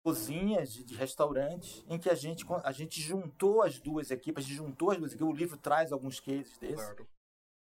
[0.08, 4.48] cozinhas, de, de restaurantes, em que a gente, a gente juntou as duas equipes, a
[4.48, 6.80] gente juntou as duas equipes, o livro traz alguns cases desses.
[6.80, 7.06] Certo.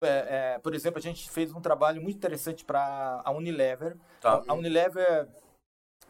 [0.02, 3.96] É, é, por exemplo, a gente fez um trabalho muito interessante para a Unilever.
[4.20, 4.42] Tá.
[4.48, 5.28] A Unilever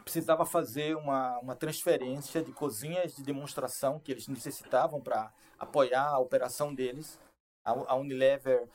[0.03, 6.17] precisava fazer uma, uma transferência de cozinhas de demonstração que eles necessitavam para apoiar a
[6.17, 7.19] operação deles.
[7.63, 8.67] A, a Unilever,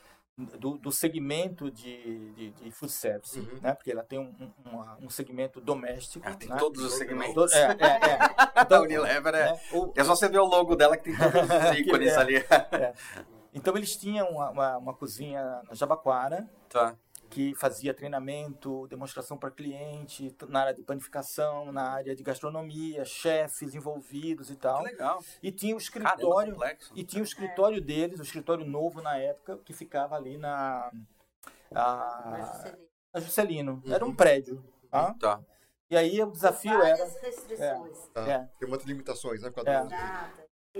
[0.57, 3.59] do, do segmento de, de, de food service, Uhum.
[3.61, 3.73] né?
[3.73, 6.25] porque ela tem um, um, uma- um segmento doméstico.
[6.27, 6.55] Ah, tem né?
[6.57, 7.33] todos os segmentos.
[7.51, 8.19] To- É, é, é.
[8.55, 9.51] A Então, Unilever é.
[9.53, 12.17] né, o- É só você ver o logo dela que tem todos os ícones É.
[12.17, 12.35] ali.
[13.53, 16.95] então eles tinham uma, uma, uma cozinha na Jabaquara, Tá.
[17.29, 23.75] Que fazia treinamento, demonstração para cliente, na área de panificação, na área de gastronomia, chefes
[23.75, 24.81] envolvidos e Que tal.
[24.83, 25.19] legal.
[25.41, 26.93] E tinha o Caramba, escritório, complexo.
[26.95, 30.91] e tinha o escritório deles, o escritório novo na época, que ficava ali na
[31.73, 32.73] a,
[33.13, 33.95] Mas Juscelino, Juscelino.
[33.95, 35.13] Era um prédio, tá?
[35.19, 35.39] Tá.
[35.89, 37.97] E aí o desafio era restrições.
[38.13, 38.27] Tá.
[38.29, 38.49] é.
[38.59, 39.49] Tem muitas limitações, né?
[39.49, 39.73] Por É.
[39.73, 39.95] causa.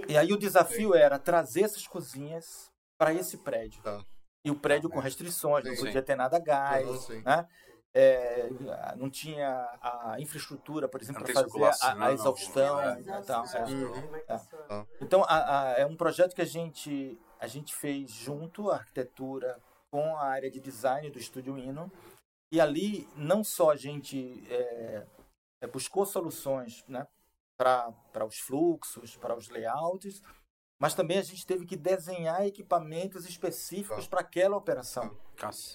[0.07, 3.81] E aí o desafio era trazer essas cozinhas para esse prédio.
[3.81, 4.03] Tá.
[4.43, 6.05] E o prédio com restrições, não Sim, podia sim.
[6.05, 7.21] ter nada gás, Aham, sim.
[7.21, 7.47] né?
[7.93, 8.47] É,
[8.95, 9.47] não tinha
[9.81, 12.79] a infraestrutura, por exemplo, Não para fazer a, a exaustão.
[12.81, 12.99] é.
[13.01, 13.63] e tal, é.
[13.65, 14.85] Uhum.
[15.01, 19.59] Então, a- a- é um projeto que a gente, a gente fez junto, a arquitetura,
[19.91, 21.91] com a área de design do Estúdio Hino.
[22.51, 25.05] E ali, não só a gente é,
[25.61, 27.07] é, buscou soluções né,
[27.57, 27.91] para
[28.25, 30.21] os fluxos, para os layouts,
[30.79, 35.15] mas também a gente teve que desenhar equipamentos específicos para aquela operação.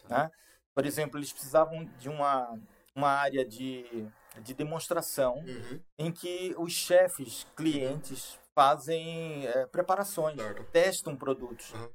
[0.08, 0.30] Né?
[0.74, 2.58] Por exemplo, eles precisavam de uma,
[2.96, 4.08] uma área de,
[4.40, 5.80] de demonstração Uhum.
[5.98, 10.64] em que os chefes, clientes, fazem é, preparações, Certo.
[10.72, 11.72] testam produtos.
[11.72, 11.90] Uhum.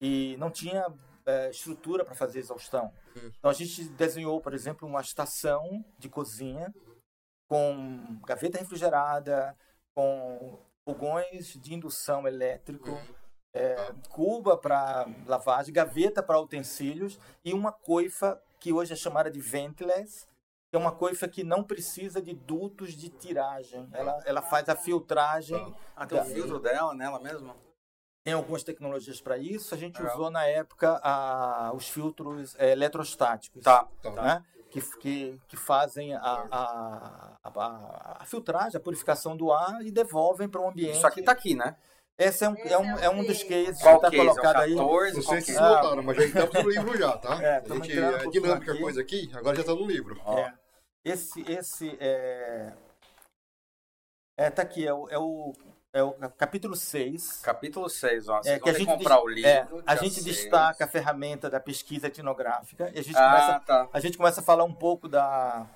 [0.00, 0.86] E não tinha
[1.26, 2.92] é, estrutura para fazer exaustão.
[3.16, 3.32] Uhum.
[3.36, 6.72] Então a gente desenhou, por exemplo, uma estação de cozinha
[7.48, 9.56] com gaveta refrigerada,
[9.94, 13.14] com fogões de indução elétrico, Uhum.
[13.52, 19.38] é, cuba para lavagem, gaveta para utensílios e uma coifa que hoje é chamada de
[19.38, 20.26] ventless,
[20.70, 23.86] que é uma coifa que não precisa de dutos de tiragem.
[23.92, 25.74] Ela, ela faz a filtragem.
[25.94, 27.54] Ah, tem o filtro dela, nela mesmo?
[28.24, 29.74] Tem algumas tecnologias para isso.
[29.74, 33.62] A gente usou na época a, os filtros é, eletrostáticos.
[33.62, 33.86] Tá.
[34.02, 34.10] Tá.
[34.10, 34.44] né?
[34.70, 40.48] Que, que, que fazem a, a, a, a filtragem, a purificação do ar e devolvem
[40.48, 40.96] para o ambiente.
[40.96, 41.74] Isso aqui tá aqui, né?
[42.18, 44.16] Esse é um, é um, é um dos cases Qual que está?
[44.16, 44.74] É colocado aí.
[44.74, 44.76] 14?
[44.76, 47.38] Não Qual sei se vocês notaram, mas já estamos no livro já, tá?
[47.40, 48.80] É, a gente, é dinâmica aqui.
[48.80, 50.20] coisa aqui, agora já está no livro.
[50.36, 50.52] É.
[51.04, 52.72] Esse, esse é,
[54.36, 54.50] é.
[54.50, 55.52] Tá aqui, é o, é o,
[55.98, 57.40] é o capítulo 6.
[57.42, 58.38] Capítulo 6, ó.
[58.42, 59.48] Vocês É, que a que gente, comprar o livro.
[59.50, 60.24] é, a gente seis.
[60.24, 63.88] destaca a ferramenta da pesquisa etnográfica e a gente, Ah, começa, tá.
[63.92, 65.66] a gente começa a falar um pouco da,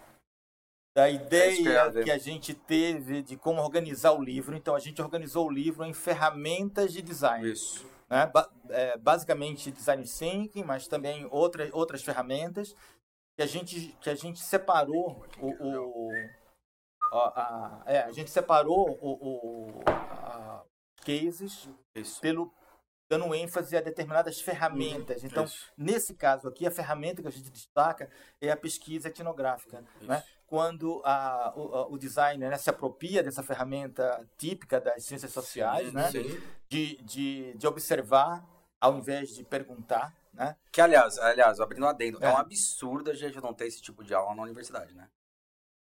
[0.97, 2.05] da É que ideia ver.
[2.05, 4.55] que a gente teve de como organizar o livro.
[4.57, 7.51] Então, a gente organizou o livro em ferramentas de design.
[7.51, 7.91] Isso.
[8.11, 8.27] né?
[8.27, 12.77] Ba- é, basicamente design thinking, mas também outras outras ferramentas
[13.35, 16.13] que a gente que a gente separou o, o-
[17.19, 20.63] a, a- é, a gente separou o, o- a-
[21.05, 22.21] cases Isso.
[22.21, 22.53] pelo
[23.09, 25.23] dando ênfase a determinadas ferramentas.
[25.23, 25.71] Então, Isso.
[25.77, 28.09] nesse caso aqui, a ferramenta que a gente destaca
[28.41, 29.85] é a pesquisa etnográfica.
[30.01, 30.23] Né?
[30.47, 36.11] Quando a, o, o designer né, se apropria dessa ferramenta típica das ciências sociais, né?
[36.11, 36.41] Sim.
[36.71, 38.43] de, de, de observar
[38.81, 40.57] ao invés de perguntar, né?
[40.73, 42.27] Que, aliás, aliás, abrindo um adendo, é.
[42.27, 42.33] É.
[42.33, 45.09] um absurdo a gente não ter esse tipo de aula na universidade, né?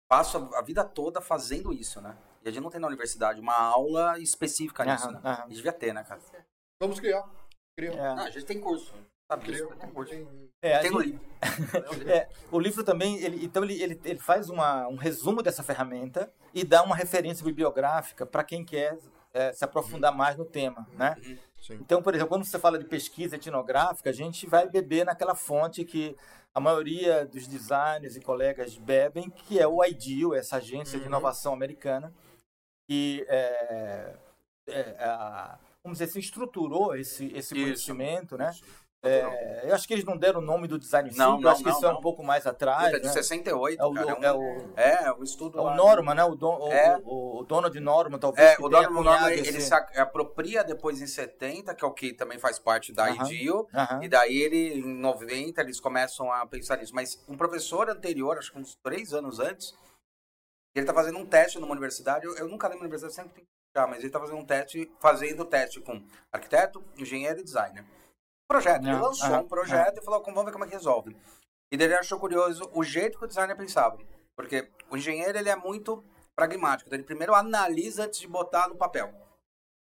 [0.08, 2.15] Passo a, a vida toda fazendo isso, né?
[2.44, 5.20] E a gente não tem na universidade uma aula específica nisso, Aham, né?
[5.24, 5.46] aham.
[5.50, 6.22] E devia ter, né, cara?
[6.80, 7.24] Vamos criar.
[7.78, 7.94] Criar.
[7.94, 8.94] É, Ah, a gente tem curso.
[9.32, 9.68] Sabe Criar.
[9.76, 10.12] Tem curso.
[10.12, 11.22] Tem- é, a Tem gente- livro.
[12.10, 16.32] é, o livro também, ele, então ele, ele, ele faz uma, um resumo dessa ferramenta
[16.54, 18.98] e dá uma referência bibliográfica para quem quer
[19.34, 21.15] é, se aprofundar mais no tema, né?
[21.60, 21.74] Sim.
[21.82, 25.84] Então, por exemplo, quando você fala de pesquisa etnográfica, a gente vai beber naquela fonte
[25.84, 26.15] que
[26.56, 31.10] a maioria dos designers e colegas bebem, que é o IDEO, essa agência de Uhum.
[31.10, 32.13] inovação americana,
[32.88, 34.15] que é,
[34.70, 37.56] é, a- vamos dizer assim, estruturou esse, esse Isso.
[37.56, 38.52] conhecimento, né?
[39.08, 41.50] É, eu acho que eles não deram o nome do design Não, thinking, não, eu
[41.54, 42.94] acho que não, isso é um pouco mais atrás.
[42.94, 43.12] É de né?
[43.13, 44.12] 68, É o, cara.
[44.22, 46.24] é É, um, o, é, o estudo é o Norman, né?
[46.24, 47.00] O, don, o, É.
[47.04, 48.52] o, o dono de Norman, talvez.
[48.52, 51.88] É, o tenha Norman, Norman cunhado ele esse- se apropria depois em 70, que é
[51.88, 53.06] o que também faz parte da.
[53.10, 54.04] Aham.
[54.04, 56.94] E daí ele, em 90, eles começam a pensar nisso.
[56.96, 59.74] Mas um professor anterior, acho que uns três anos antes,
[60.76, 62.26] ele tá fazendo um teste numa universidade.
[62.26, 63.50] Eu, eu nunca lembro da universidade, sempre tem que
[63.89, 67.84] mas ele tá fazendo um teste, fazendo teste com arquiteto, engenheiro e designer.
[68.47, 68.84] Projeto.
[68.84, 71.15] Ele lançou ah, um projeto e falou, "Como- vamos ver como é que resolve.
[71.71, 73.97] E daí ele achou curioso o jeito que o designer pensava.
[74.36, 76.03] Porque o engenheiro, ele é muito
[76.36, 76.88] pragmático.
[76.88, 79.13] Então ele primeiro analisa antes de botar no papel.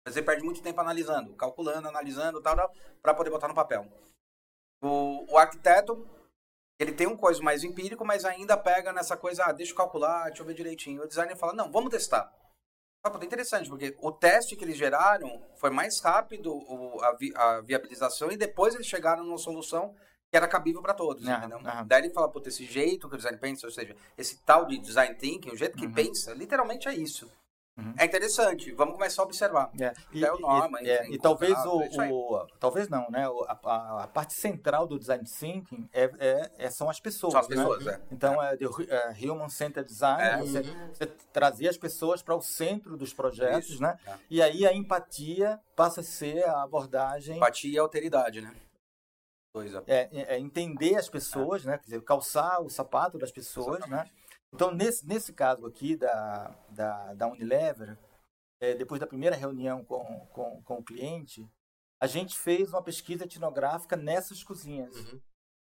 [0.06, 3.86] Você perde muito tempo analisando, calculando, analisando, tal, tal, para poder botar no papel.
[4.82, 6.06] O, o arquiteto,
[6.78, 10.24] ele tem um coisa mais empírico, mas ainda pega nessa coisa, ah, deixa eu calcular,
[10.24, 11.02] deixa eu ver direitinho.
[11.02, 12.32] O designer fala, não, vamos testar.
[13.02, 17.60] Tá interessante, porque o teste que eles geraram foi mais rápido o- a, vi- a
[17.62, 19.94] viabilização e depois eles chegaram numa solução
[20.30, 21.58] que era cabível para todos, Aham, entendeu?
[21.64, 21.86] aham.
[21.86, 24.78] Daí ele fala, puta, esse jeito que o design pensa, ou seja, esse tal de
[24.78, 25.92] design thinking, o jeito que Uhum.
[25.94, 27.28] pensa, literalmente é isso.
[27.78, 27.94] Uhum.
[27.98, 29.70] É interessante, vamos começar a observar.
[29.80, 33.08] É, e, Até o Norman, e- é, e talvez o, contrato, é o- talvez não,
[33.10, 33.28] né?
[33.28, 37.32] O- A, a- a parte central do design thinking é, é- é- são as pessoas.
[37.32, 37.56] São as né?
[37.56, 38.00] pessoas, é.
[38.10, 40.22] Então é, the hu- é, human centered design.
[40.22, 40.36] É.
[40.38, 43.96] Você, você trazer as pessoas para o centro dos projetos, Isso, né?
[44.06, 44.14] é.
[44.28, 48.54] E aí a empatia passa a ser a abordagem Empatia e alteridade, né?
[49.54, 51.76] Dois, é, é- é entender as pessoas, né?
[51.78, 54.08] Quer dizer, calçar o sapato das pessoas, né?
[54.52, 57.96] Então, nesse, nesse caso aqui da, da, da Unilever,
[58.60, 61.48] é, depois da primeira reunião com, com, com o cliente,
[62.00, 64.94] a gente fez uma pesquisa etnográfica nessas cozinhas.
[64.96, 65.20] Uhum.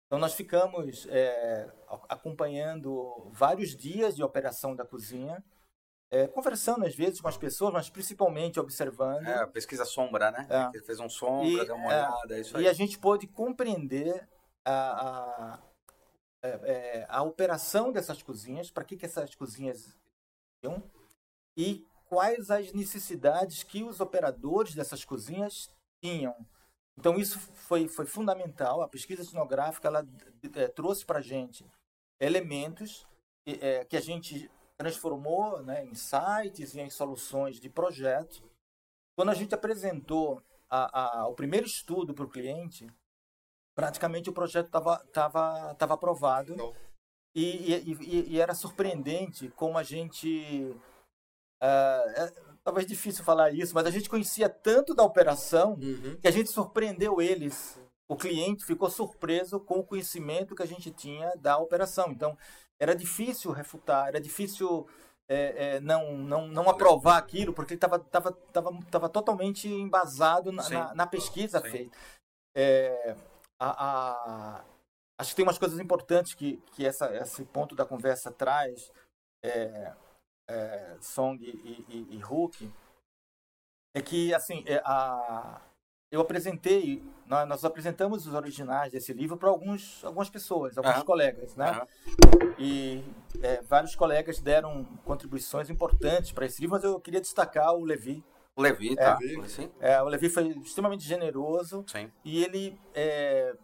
[0.05, 5.43] Então, nós ficamos é, a- acompanhando vários dias de operação da cozinha,
[6.09, 9.27] é, conversando às vezes com as pessoas, mas principalmente observando.
[9.27, 10.47] É, pesquisa sombra, né?
[10.49, 10.77] É.
[10.77, 12.63] Ele fez um sombra, E, deu uma é, olhada, é isso aí.
[12.63, 14.29] E a gente pôde compreender
[14.65, 15.59] a, a,
[16.47, 19.97] é, é, a operação dessas cozinhas, para que, que essas cozinhas
[20.63, 20.83] iam
[21.55, 25.69] e quais as necessidades que os operadores dessas cozinhas
[26.01, 26.35] tinham.
[26.97, 28.81] Então isso foi, foi fundamental.
[28.81, 30.07] A pesquisa etnográfica ela
[30.55, 31.65] é, trouxe para a gente
[32.19, 33.05] elementos
[33.45, 38.43] que, é, que a gente transformou né, em sites e em soluções de projeto.
[39.15, 42.87] Quando a gente apresentou a, a, o primeiro estudo para o cliente,
[43.77, 46.55] praticamente o projeto estava tava, tava aprovado.
[46.55, 46.73] Não.
[47.35, 50.75] E, e, e- era surpreendente como a gente.
[51.61, 52.31] ah, é,
[52.63, 56.17] talvez difícil falar isso, mas a gente conhecia tanto da operação Uhum.
[56.19, 60.89] que a gente surpreendeu eles o cliente ficou surpreso com o conhecimento que a gente
[60.91, 62.09] tinha da operação.
[62.09, 62.37] Então,
[62.79, 64.87] era difícil refutar, era difícil
[65.29, 70.53] é, é, não, não, não aprovar aquilo, porque ele estava tava, tava, tava totalmente embasado
[70.53, 71.69] na, na, na pesquisa Sim.
[71.69, 71.97] feita.
[72.55, 73.15] É,
[73.59, 74.65] a, a-
[75.19, 78.91] acho que tem umas coisas importantes que, que essa, esse ponto da conversa traz,
[79.43, 79.93] é,
[80.49, 82.71] é, Song e, e, e Hulk,
[83.95, 85.61] é que, assim, é, a,
[86.11, 91.05] eu apresentei, nós, nós apresentamos os originais desse livro para alguns, algumas pessoas, alguns Aham.
[91.05, 91.69] colegas, né?
[91.71, 91.87] Aham.
[92.59, 93.03] E
[93.41, 98.23] é, vários colegas deram contribuições importantes para esse livro, mas eu queria destacar o Levi.
[98.57, 99.17] O Levi, tá?
[99.21, 99.47] Levi.
[99.49, 102.11] Sim, É, o Levi foi extremamente generoso sim.
[102.25, 103.55] e ele é,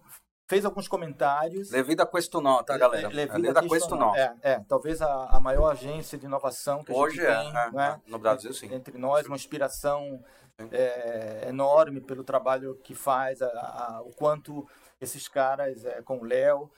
[0.47, 1.71] fez alguns comentários.
[1.71, 3.08] Levi da Questunó, tá, galera?
[3.08, 3.67] Le- Levi Levi da da.
[3.67, 4.15] Questunó.
[4.15, 7.49] É, é, talvez a, a maior agência de inovação que a Hoje gente é, tem,
[7.49, 8.01] é, né?
[8.08, 8.71] no Brasil, sim.
[8.73, 10.23] Entre nós, uma inspiração
[10.71, 14.67] é, enorme pelo trabalho que faz, a- a- o quanto
[15.01, 16.69] esses caras, é, com o Léo,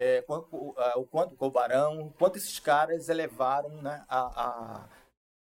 [0.00, 4.84] é, o, a- o quanto com o Barão, o quanto esses caras elevaram né, a,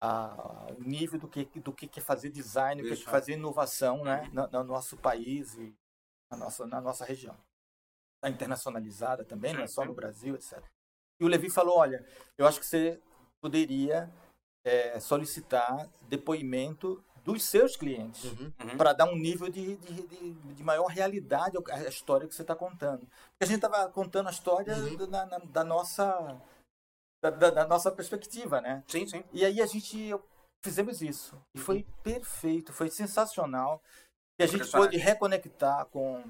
[0.01, 4.03] a- o nível do que, do que é fazer design, do que é fazer inovação
[4.03, 5.73] né, no, no nosso país e
[6.29, 7.35] na nossa, na nossa região.
[8.17, 9.87] Está internacionalizada também, não é só sim.
[9.87, 10.63] no Brasil, etc.
[11.19, 12.05] E o Levi falou, olha,
[12.37, 12.99] eu acho que você
[13.41, 14.11] poderia
[14.63, 18.53] é, solicitar depoimento dos seus clientes Uhum.
[18.61, 18.77] Uhum.
[18.77, 22.55] para dar um nível de, de, de, de maior realidade à história que você está
[22.55, 22.99] contando.
[22.99, 25.07] Porque a gente estava contando a história Uhum.
[25.07, 26.39] na- na- da nossa
[27.25, 28.83] da, da- da nossa perspectiva, né?
[28.87, 29.23] Sim, sim.
[29.33, 30.13] E aí a gente
[30.63, 31.39] fizemos isso.
[31.53, 33.81] E foi perfeito, foi sensacional.
[34.39, 36.23] E a gente pôde reconectar com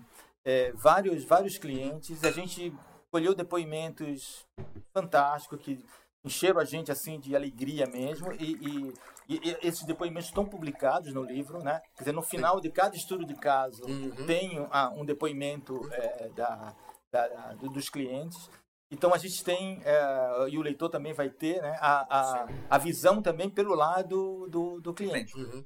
[0.45, 2.23] é, vários, vários clientes.
[2.23, 2.73] A gente
[3.12, 4.45] colheu depoimentos
[4.93, 5.84] fantásticos que
[6.23, 8.31] encheram a gente assim de alegria mesmo.
[8.34, 8.93] E, e-
[9.27, 11.81] e- esses depoimentos estão publicados no livro, né?
[11.95, 14.25] Quer dizer, no final de cada estudo de caso Uhum.
[14.27, 16.75] tem ah, um depoimento é, da,
[17.12, 18.49] da- da- do- dos clientes.
[18.91, 22.78] Então a gente tem, é, e o leitor também vai ter, né, a, a, a
[22.78, 25.36] visão também pelo lado do, do cliente.
[25.36, 25.65] Uhum.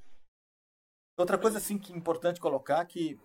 [1.17, 3.19] Outra coisa assim que é importante colocar que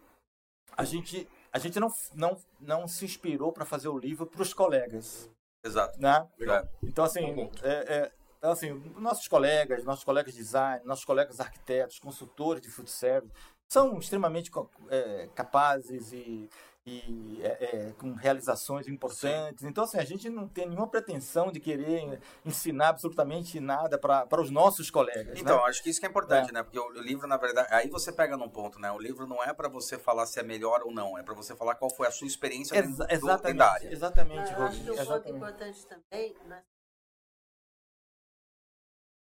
[0.77, 4.53] a gente a gente não não, não se inspirou para fazer o livro para os
[4.53, 5.31] colegas,
[5.65, 6.01] Exato.
[6.01, 6.29] né?
[6.39, 6.69] Legal.
[6.83, 7.65] Então assim, ponto.
[7.65, 8.13] é, é,
[8.45, 13.33] então, assim, nossos colegas, nossos colegas de design, nossos colegas arquitetos, consultores de food service
[13.73, 14.51] são extremamente
[14.91, 16.51] é, capazes e,
[16.87, 19.65] e é, é, com realizações importantes.
[19.65, 24.51] Então, assim, a gente não tem nenhuma pretensão de querer ensinar absolutamente nada para os
[24.51, 25.39] nossos colegas.
[25.41, 25.63] Então, né?
[25.65, 26.63] acho que isso que é importante, né?
[26.63, 28.91] Porque o o livro, na verdade, aí você pega num ponto, né?
[28.93, 31.57] O livro não é pra você falar se é melhor ou não, é pra você
[31.57, 33.93] falar qual foi a sua experiência dentro, do- dentro exatamente, da área.
[33.93, 36.63] exatamente, Eu acho que um ponto importante também, nós,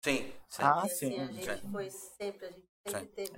[0.03, 0.63] Sim, sim.
[0.63, 1.19] Ah, porque, assim, sim.
[1.19, 1.71] a gente sim.
[1.71, 3.15] foi sempre, a gente sempre Sim.
[3.15, 3.31] teve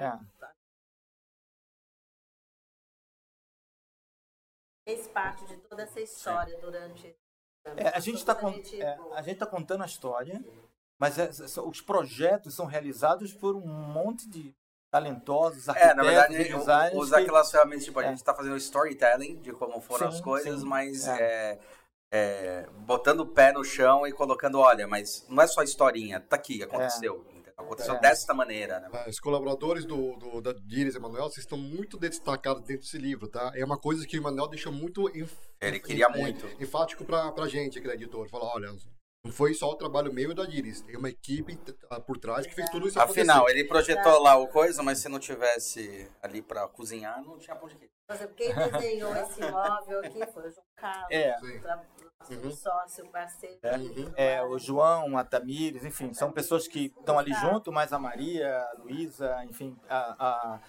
[4.96, 7.16] fez parte de toda essa história durante
[7.78, 10.44] É, a gente está gente- a gente tá contando a história,
[11.00, 11.30] mas é-
[11.62, 14.56] os projetos são realizados por um monte de
[14.92, 16.96] talentosos É, arquitetos na verdade, designers.
[16.96, 18.10] usa que- aquelas ferramentas, tipo, a É.
[18.10, 20.66] gente tá fazendo storytelling de como foram Sim, as coisas, sim.
[20.66, 21.22] mas É.
[21.22, 21.60] é,
[22.12, 26.36] é, botando o pé no chão e colocando, olha, mas não é só historinha, tá
[26.38, 27.24] aqui, aconteceu.
[27.60, 28.00] Aconteceu É.
[28.00, 28.90] desta maneira, né?
[28.94, 33.28] Ah, Os colaboradores do, do, da Diris Emanuel, vocês estão muito destacados dentro desse livro,
[33.28, 33.52] tá?
[33.56, 36.46] É uma coisa que o Emanuel deixou muito enf- Ele queria é, muito.
[36.62, 38.28] enfático pra, pra gente, aquele editor.
[38.30, 38.70] Falar, olha,
[39.24, 40.82] não foi só o trabalho meu e da Diris.
[40.82, 43.60] Tem uma equipe ah, por trás que fez tudo isso Afinal, acontecer.
[43.60, 47.68] ele projetou lá o coisa, mas se não tivesse ali pra cozinhar, não tinha pão
[47.68, 47.92] de queijo.
[48.08, 51.36] Por exemplo, quem desenhou esse móvel aqui foi o João Carlos, É.
[52.30, 52.52] o Uhum.
[52.52, 53.60] sócio, parceiro.
[53.62, 53.78] É.
[53.78, 54.14] Uhum.
[54.16, 58.58] É, o João, a Tamires, enfim, são pessoas que estão ali junto, mas a Maria,
[58.58, 60.60] a Luísa, enfim, a, a,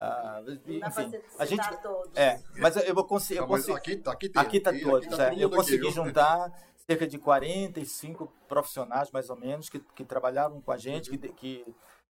[0.00, 2.16] a- Não dá pra enfim, a gente todos.
[2.16, 4.42] é, mas eu, eu vou conseguir, Não, eu consigo aqui, tá- aqui tem.
[4.42, 5.08] Aqui está todos.
[5.16, 5.30] tá é.
[5.30, 6.52] todo Eu aqui, consegui juntar
[6.88, 11.32] cerca de 45 profissionais, mais ou menos, que, que trabalharam com a gente, que, de-
[11.32, 11.74] que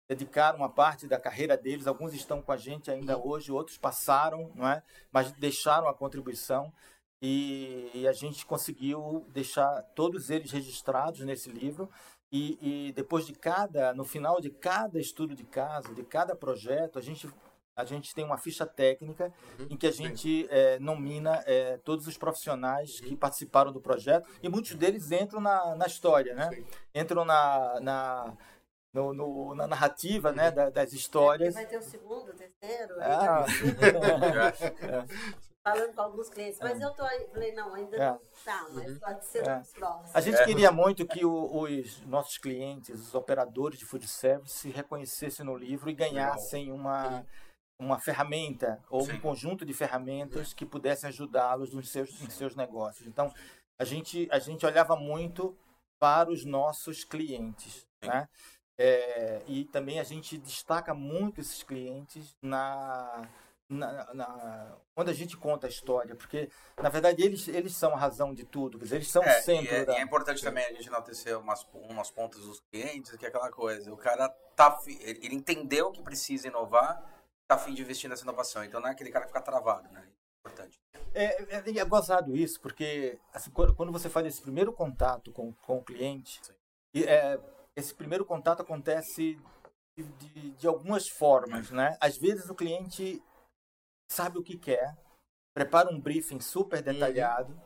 [0.09, 1.87] dedicaram uma parte da carreira deles.
[1.87, 4.81] Alguns estão com a gente ainda hoje, outros passaram, não é?
[5.11, 6.71] mas deixaram a contribuição.
[7.21, 11.89] E, e a gente conseguiu deixar todos eles registrados nesse livro.
[12.31, 16.99] E, e depois de cada, no final de cada estudo de caso, de cada projeto,
[16.99, 17.27] a gente
[17.75, 19.33] a gente tem uma ficha técnica
[19.69, 24.47] em que a gente eh, nomina eh, todos os profissionais que participaram do projeto e
[24.47, 26.49] muitos deles entram na, na história, né?
[26.53, 26.65] Sim.
[26.93, 28.33] Entram na, na,
[28.93, 30.51] no- no- na narrativa né?
[30.51, 31.53] da- das histórias.
[31.53, 33.51] Vai ter o segundo, o terceiro, Ah, aí,
[35.61, 36.59] falando com alguns clientes.
[36.61, 38.09] Mas eu tô aí, falei, não, ainda É.
[38.11, 39.57] não tá, mas pode ser É.
[39.57, 40.15] nos próximos.
[40.15, 44.69] A gente queria muito que o- os nossos clientes, os operadores de food service, se
[44.69, 47.25] reconhecessem no livro e ganhassem uma,
[47.79, 49.13] uma ferramenta ou Sim.
[49.13, 53.07] um conjunto de ferramentas que pudessem ajudá-los nos seus, em seus negócios.
[53.07, 53.33] Então,
[53.77, 55.57] a gente, a gente olhava muito
[55.99, 58.09] para os nossos clientes, Sim.
[58.09, 58.27] né?
[58.77, 63.25] É, e também a gente destaca muito esses clientes na,
[63.69, 66.49] na, na- quando a gente conta a história, porque
[66.81, 69.77] na verdade eles, eles são a razão de tudo, eles são o É, centro e,
[69.77, 69.93] é, da...
[69.93, 73.49] e é importante também a gente enaltecer umas, umas pontas dos clientes, que é aquela
[73.49, 73.93] coisa.
[73.93, 74.77] O cara tá.
[74.87, 77.01] Ele entendeu que precisa inovar,
[77.47, 78.63] tá afim de investir nessa inovação.
[78.63, 80.07] Então não é aquele cara que fica travado, né?
[80.45, 80.77] Importante.
[81.13, 85.77] É, é, é gozado isso, porque assim, quando você faz esse primeiro contato com, com
[85.77, 86.41] o cliente,
[86.93, 87.39] e, é,
[87.75, 89.39] esse primeiro contato acontece
[89.97, 91.97] de, de, de algumas formas, né?
[92.01, 93.23] Às vezes o cliente
[94.11, 94.95] sabe o que quer,
[95.55, 97.59] prepara um briefing super detalhado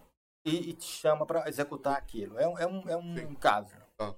[0.45, 2.39] e, e te chama para executar aquilo.
[2.39, 3.35] É, um- é um, é um Sim.
[3.35, 3.75] caso.
[3.99, 4.15] Ah.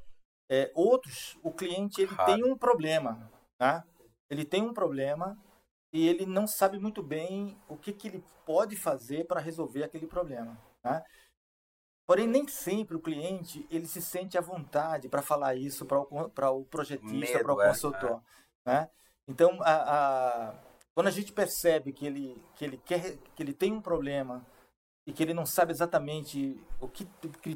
[0.51, 2.33] É, outros, o cliente ele Raro.
[2.33, 3.83] tem um problema, né?
[4.29, 5.37] Ele tem um problema
[5.93, 10.07] e ele não sabe muito bem o que, que ele pode fazer para resolver aquele
[10.07, 10.57] problema.
[10.83, 11.03] Né?
[12.07, 16.59] Porém, nem sempre o cliente ele se sente à vontade para falar isso para o,
[16.59, 18.23] o projetista, para o é, consultor.
[18.65, 18.89] Né?
[19.27, 20.53] Então, a, a-
[20.93, 24.45] quando a gente percebe que ele, que, ele quer, que ele tem um problema
[25.05, 27.07] e que ele não sabe exatamente o que,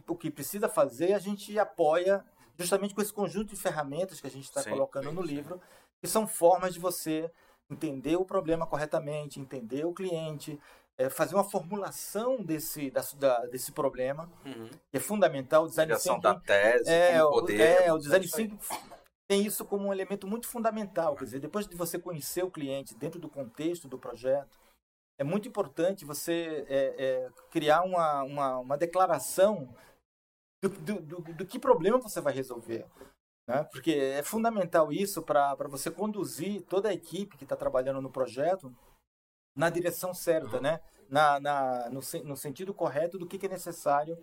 [0.08, 2.26] o que, precisa fazer, a gente apoia
[2.58, 5.36] justamente com esse conjunto de ferramentas que a gente está colocando sim, no sim.
[5.36, 5.62] livro,
[6.02, 7.30] que são formas de você
[7.70, 10.60] entender o problema corretamente, entender o cliente,
[10.98, 14.70] eh, fazer uma formulação desse, da, da- desse problema, Uhum.
[14.92, 15.64] que é fundamental.
[15.64, 17.60] O design thinking da tese, é, o- poder.
[17.60, 18.60] é, o design thinking
[19.28, 21.16] tem isso como um elemento muito fundamental.
[21.16, 24.60] Quer dizer, depois de você conhecer o cliente dentro do contexto do projeto,
[25.20, 29.74] é muito importante você é, é, criar uma, uma, uma declaração
[30.62, 32.86] do, do, do, do que problema você vai resolver.
[33.48, 33.64] Né?
[33.72, 38.76] Porque é fundamental isso para você conduzir toda a equipe que está trabalhando no projeto
[39.56, 40.82] na direção certa, né?
[41.10, 44.18] na, na, no, no sentido correto do que, que é necessário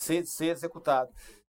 [0.00, 1.12] ser, ser executado.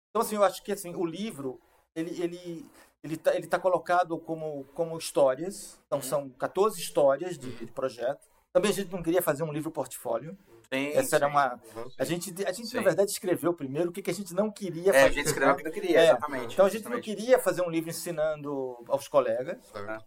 [0.09, 1.59] Então, assim, eu acho que assim, o livro,
[1.95, 2.65] ele ele
[3.01, 5.79] ele tá, ele tá colocado como, como histórias.
[5.85, 8.27] Então, são 14 histórias de, de projeto.
[8.53, 10.37] Também a gente não queria fazer um livro portfólio.
[10.73, 11.31] Sim, Essa era sim.
[11.31, 11.53] uma...
[11.75, 11.89] Uhum.
[11.97, 12.77] A gente, a gente Sim.
[12.77, 15.05] na verdade, escreveu primeiro o que, que a gente não queria É, fazer.
[15.05, 16.53] a gente escreveu o que não queria, É, exatamente.
[16.53, 19.57] Então, a gente não queria fazer um livro ensinando aos colegas.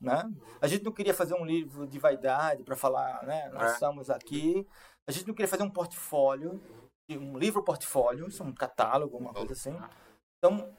[0.01, 0.23] Né?
[0.61, 3.49] A gente não queria fazer um livro de vaidade para falar, né?
[3.53, 3.75] Nós É.
[3.75, 4.67] estamos aqui.
[5.09, 6.61] A gente não queria fazer um portfólio,
[7.11, 9.77] um livro portfólio, é um catálogo, uma coisa assim.
[10.39, 10.73] Então,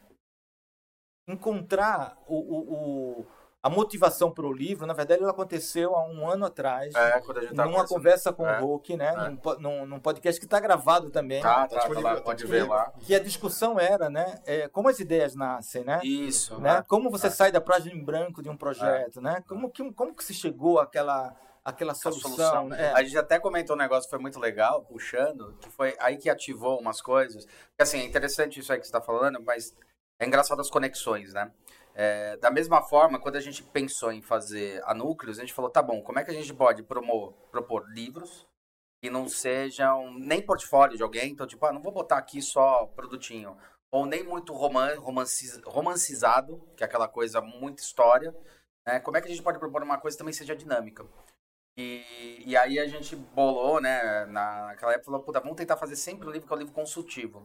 [1.27, 2.73] encontrar o, o,
[3.21, 3.27] o-
[3.63, 7.37] a motivação para o livro, na verdade, ela aconteceu há um ano atrás, É, quando
[7.37, 8.59] a gente tá numa conversa com É.
[8.59, 9.13] o Hulk, né?
[9.15, 9.53] É.
[9.61, 11.41] Num, num, podcast que está gravado também.
[11.41, 12.91] Tá, tá, tá disponível, lá, tá pode ver lá.
[12.99, 14.41] Que a discussão era, né?
[14.45, 16.01] é, como as ideias nascem, né?
[16.03, 16.75] Isso, né?
[16.75, 16.83] né?
[16.89, 17.29] Como você É.
[17.29, 19.41] sai da página em branco de um projeto, né?
[19.47, 22.31] Como que, como que se chegou àquela, àquela a solução?
[22.31, 22.67] solução.
[22.67, 22.87] né?
[22.87, 22.91] É.
[22.91, 26.29] A gente até comentou um negócio que foi muito legal, puxando, que foi aí que
[26.29, 27.47] ativou umas coisas.
[27.79, 29.73] Assim, é interessante isso aí que você está falando, mas
[30.19, 31.49] é engraçado as conexões, né?
[31.95, 35.69] É, da mesma forma, quando a gente pensou em fazer a Núcleos, a gente falou,
[35.69, 38.47] tá bom, como é que a gente pode propor livros
[39.01, 42.85] que não sejam nem portfólio de alguém, então, tipo, ah, não vou botar aqui só
[42.87, 43.57] produtinho.
[43.91, 48.33] Ou nem muito roman romanci- romancizado, que é aquela coisa, muita história.
[48.87, 48.99] né?
[49.01, 51.05] Como é que a gente pode propor uma coisa que também seja dinâmica?
[51.77, 55.95] E, e aí a gente bolou, né, na- naquela época, falou, puta, vamos tentar fazer
[55.95, 57.39] sempre um livro que é um livro consultivo.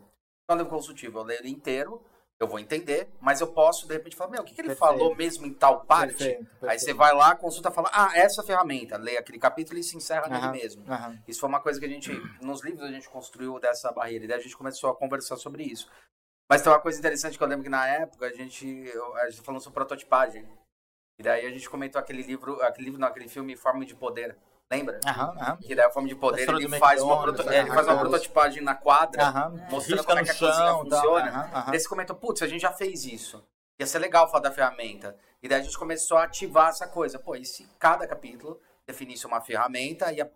[0.45, 2.03] Então, um livro consultivo, eu leio ele inteiro,
[2.40, 4.79] eu vou entender, mas eu posso, de repente, falar, meu, o que, que ele Perfeito.
[4.79, 6.16] falou mesmo em tal parte?
[6.18, 6.81] Perfeito, Aí perfeito.
[6.81, 10.40] você vai lá, consulta, fala, ah, essa ferramenta, lê aquele capítulo e se encerra Aham,
[10.53, 10.85] nele mesmo.
[10.88, 11.18] aham.
[11.27, 14.29] Isso foi uma coisa que a gente, nos livros a gente construiu dessa barreira, e
[14.29, 15.90] daí a gente começou a conversar sobre isso.
[16.48, 19.29] Mas tem uma coisa interessante que eu lembro que na época a gente, eu- a
[19.29, 20.48] gente falou sobre prototipagem.
[21.18, 24.37] E daí a gente comentou aquele livro, aquele livro, não, aquele filme Forma de Poder.
[24.71, 25.01] Lembra?
[25.07, 25.57] Aham, aham.
[25.57, 27.57] Que daí a Forma de Poder, história ele faz, uma, proto- né?
[27.57, 28.01] é, ele faz uma Aham.
[28.03, 29.67] prototipagem na quadra, Aham.
[29.71, 31.01] mostrando como é que a cozinha chão, tal.
[31.01, 31.31] funciona.
[31.31, 31.71] Aham, aham.
[31.71, 33.43] Daí você comentou, putz, a gente já fez isso.
[33.79, 35.17] Ia ser legal falar da ferramenta.
[35.43, 37.19] E daí a gente começou a ativar essa coisa.
[37.19, 40.29] Pô, e se cada capítulo definisse uma ferramenta, e a-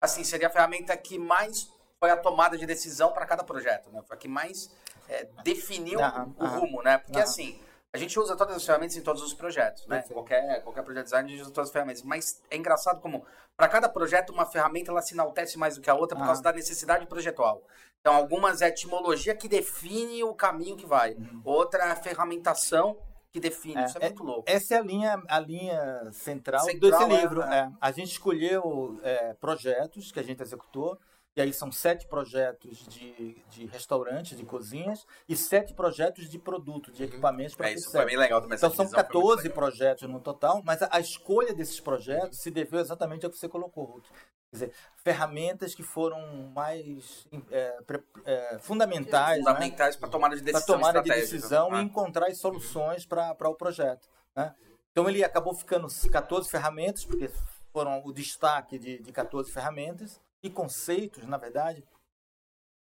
[0.00, 1.70] assim, seria a ferramenta que mais
[2.00, 4.02] foi a tomada de decisão para cada projeto, né?
[4.06, 4.68] Foi a que mais
[5.08, 6.58] é, definiu Aham, o aham.
[6.58, 6.98] rumo, né?
[6.98, 7.28] Porque Aham.
[7.28, 7.60] assim,
[7.96, 10.02] a gente usa todas as ferramentas em todos os projetos, né?
[10.02, 12.02] Qualquer, qualquer projeto de design a gente usa todas as ferramentas.
[12.02, 13.24] Mas é engraçado como,
[13.56, 16.28] para cada projeto, uma ferramenta ela se enaltece mais do que a outra por Aham.
[16.28, 17.62] causa da necessidade projetual.
[18.00, 21.16] Então, algumas é a etimologia que define o caminho que vai.
[21.42, 22.98] Outra é a ferramentação
[23.32, 23.80] que define.
[23.80, 24.44] É, Isso é, muito louco.
[24.46, 27.42] Essa é a linha, a linha central, Central, desse é, livro.
[27.42, 27.58] é.
[27.58, 27.70] é.
[27.80, 30.98] A gente escolheu é, projetos que a gente executou
[31.36, 36.90] E aí são sete projetos de, de restaurantes, de cozinhas, e sete projetos de produto,
[36.90, 38.56] de equipamentos para É, isso foi bem legal também.
[38.56, 39.54] Então são divisão foi muito 14 legal.
[39.54, 43.50] projetos no total, mas a, a escolha desses projetos se deveu exatamente ao que você
[43.50, 44.06] colocou, Ruth.
[44.50, 44.72] Quer dizer,
[45.04, 46.20] ferramentas que foram
[46.54, 47.76] mais é,
[48.24, 49.44] é, fundamentais, né?
[49.44, 53.36] Fundamentais para tomada de para decisão tomada de decisão Ah, e encontrar as soluções para
[53.42, 54.08] o projeto.
[54.34, 54.54] Né?
[54.90, 57.30] Então ele acabou ficando 14 ferramentas, porque
[57.74, 61.84] foram o destaque de, de 14 ferramentas e conceitos, na verdade.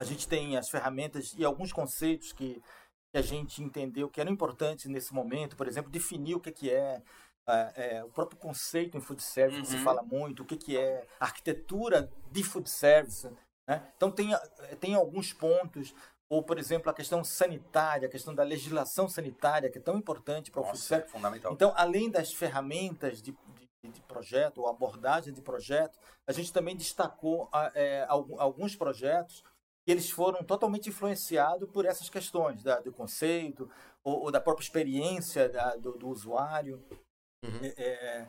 [0.01, 2.61] A gente tem as ferramentas e alguns conceitos que,
[3.13, 6.71] que a gente entendeu que eram importantes nesse momento, por exemplo, definir o que, que
[6.71, 7.01] é,
[7.47, 9.85] ah, é, o próprio conceito em food service, que se Uhum.
[9.85, 13.31] fala muito, o que, que é arquitetura de food service.
[13.69, 13.93] Né?
[13.97, 14.31] Então, tem,
[14.81, 15.95] tem alguns pontos,
[16.29, 20.51] ou, por exemplo, a questão sanitária, a questão da legislação sanitária, que é tão importante
[20.51, 21.09] para o food service.
[21.09, 21.53] é fundamental.
[21.53, 23.37] Então, além das ferramentas de,
[23.91, 29.43] de, projeto, ou abordagem de projeto, a gente também destacou ah, é, algu- alguns projetos
[29.85, 33.69] que eles foram totalmente influenciados por essas questões da, do conceito
[34.05, 36.81] ou, ou da própria experiência da- do, do usuário.
[37.45, 37.59] Uhum.
[37.63, 38.29] É, é,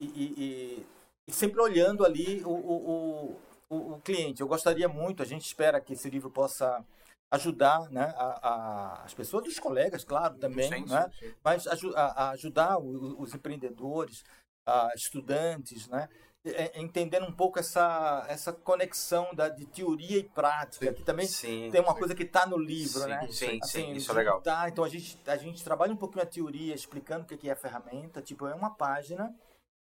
[0.00, 0.86] e, e-
[1.26, 3.38] e- sempre olhando ali o, o,
[3.68, 4.40] o, o- cliente.
[4.40, 6.84] Eu gostaria muito, a gente espera que esse livro possa
[7.32, 11.10] ajudar né, a, a- as pessoas, os colegas, claro, também, Sim, né?
[11.18, 11.34] sim, sim.
[11.42, 11.72] mas a,
[12.04, 14.22] a ajudar o- os empreendedores,
[14.66, 16.08] a estudantes, né?
[16.44, 20.92] É- entendendo um pouco essa, essa conexão da, de teoria e prática, Sim.
[20.92, 21.70] que também Sim.
[21.70, 23.28] tem uma coisa que está no livro, Sim, né?
[23.30, 24.40] sim, sim, isso é legal.
[24.40, 27.52] Tá, então a gente, a gente trabalha um pouquinho a teoria, explicando o que é
[27.52, 29.32] a ferramenta, tipo, é uma página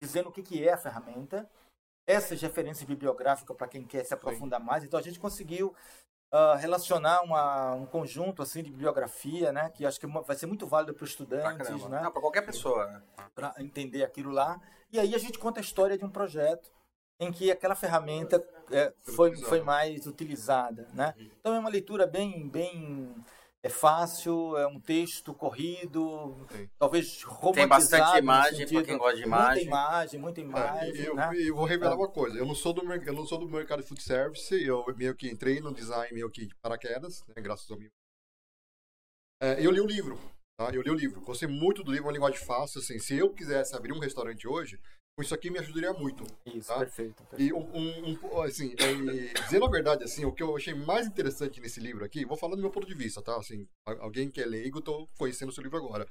[0.01, 1.47] dizendo o que que é a ferramenta,
[2.07, 5.75] essas referências bibliográficas para quem quer se aprofundar mais, então a gente conseguiu
[6.31, 10.67] ah, relacionar uma, um conjunto assim de bibliografia, né, que acho que vai ser muito
[10.67, 12.01] válido para os estudantes, né?
[12.03, 12.85] Não, pra qualquer pessoa.
[12.87, 13.01] né?
[13.33, 14.59] para entender aquilo lá.
[14.91, 16.71] E aí a gente conta a história de um projeto
[17.19, 21.13] em que aquela ferramenta é, foi, foi mais utilizada, né?
[21.39, 23.15] Então é uma leitura bem, bem
[23.63, 26.69] é fácil, é um texto corrido, Sim.
[26.79, 29.63] talvez romantizado Tem bastante imagem sentido- quem gosta de Muita imagem.
[29.65, 31.31] imagem, muita É, imagem, eu, né?
[31.35, 32.37] eu vou revelar uma coisa.
[32.37, 34.53] Eu não sou do eu não sou do mercado de food service.
[34.63, 37.89] Eu meio que entrei no design meio que de paraquedas, né, graças ao meu.
[39.41, 40.17] É, eu li o livro.
[40.59, 40.71] Tá?
[40.73, 41.21] Eu li o livro.
[41.21, 42.79] Gostei muito do livro, é uma linguagem fácil.
[42.79, 44.79] Assim, se eu quisesse abrir um restaurante hoje,
[45.23, 46.23] isso aqui me ajudaria muito.
[46.45, 46.79] Isso, tá?
[46.79, 47.23] perfeito.
[47.23, 47.41] perfeito.
[47.41, 51.59] E um, um- assim, é, dizendo a verdade, assim, o que eu achei mais interessante
[51.59, 53.35] nesse livro aqui, vou falar do meu ponto de vista, tá?
[53.37, 53.67] Assim,
[53.99, 56.07] alguém que é leigo, tô conhecendo o seu livro agora.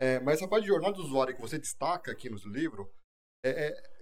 [0.00, 2.90] É, mas essa parte de jornada do usuário que você destaca aqui no livro,
[3.44, 3.94] é, é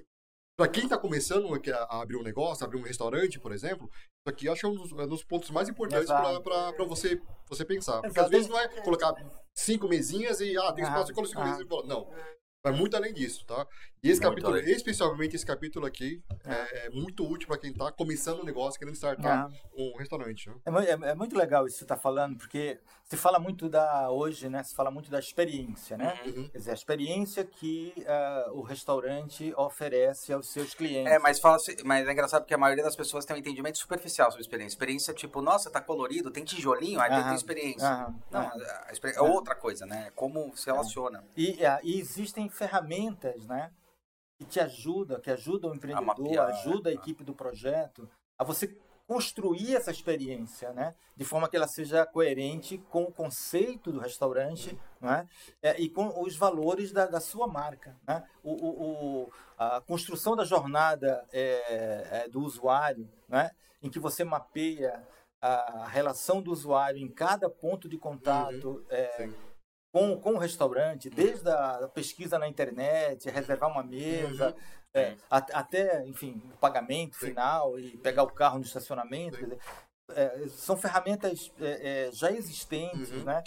[0.58, 4.46] para quem está começando a, abrir um negócio, abrir um restaurante, por exemplo, isso aqui
[4.46, 8.00] eu acho um dos, um dos pontos mais importantes para você, você pensar.
[8.00, 8.24] Porque Exato.
[8.26, 9.12] às vezes não é colocar
[9.56, 11.50] cinco mesinhas e, ah, tem espaço, eu coloco cinco aham.
[11.50, 12.10] mesinhas e falo, não.
[12.64, 13.66] Vai muito além disso, tá?
[14.00, 14.70] E esse Muito capítulo, além.
[14.72, 18.94] especialmente esse capítulo aqui, é, é muito útil para quem está começando um negócio, querendo
[18.94, 19.50] startar Ah.
[19.76, 20.48] um restaurante.
[20.48, 20.54] Né?
[20.66, 24.10] É, é- é muito legal isso que você está falando, porque se fala muito da
[24.10, 24.62] hoje, né?
[24.62, 26.20] Se fala muito da experiência, né?
[26.24, 26.48] Uhum.
[26.50, 31.12] Quer dizer, a experiência que ah, o restaurante oferece aos seus clientes.
[31.12, 34.30] É, mas, fala, mas é engraçado porque a maioria das pessoas tem um entendimento superficial
[34.30, 34.74] sobre experiência.
[34.74, 37.88] Experiência, tipo, nossa, tá colorido, tem tijolinho, aí tem experiência.
[37.88, 38.60] aham, Não, aham.
[39.16, 40.06] é outra coisa, né?
[40.08, 41.24] É como se relaciona.
[41.36, 43.72] E, ah, e existem ferramentas, né?
[44.38, 46.98] Que te ajudam, que ajudam o empreendedor, mapear, ajuda a né?
[46.98, 48.76] equipe do projeto a você
[49.06, 50.94] construir essa experiência, né?
[51.16, 55.28] De forma que ela seja coerente com o conceito do restaurante, né?
[55.60, 58.24] É, e com os valores da, da sua marca, né?
[58.42, 63.50] O, o- o- a construção da jornada é, é, do usuário, né?
[63.82, 65.06] Em que você mapeia
[65.40, 69.34] a relação do usuário em cada ponto de contato é, Sim.
[69.92, 74.54] Com, com o restaurante, desde a pesquisa na internet, reservar uma mesa,
[74.94, 77.26] é, a- até, enfim, o pagamento Sim.
[77.26, 79.36] final e pegar o carro no estacionamento.
[79.36, 79.58] Dizer,
[80.14, 83.24] é, são ferramentas é, é, já existentes, Uhum.
[83.24, 83.42] né?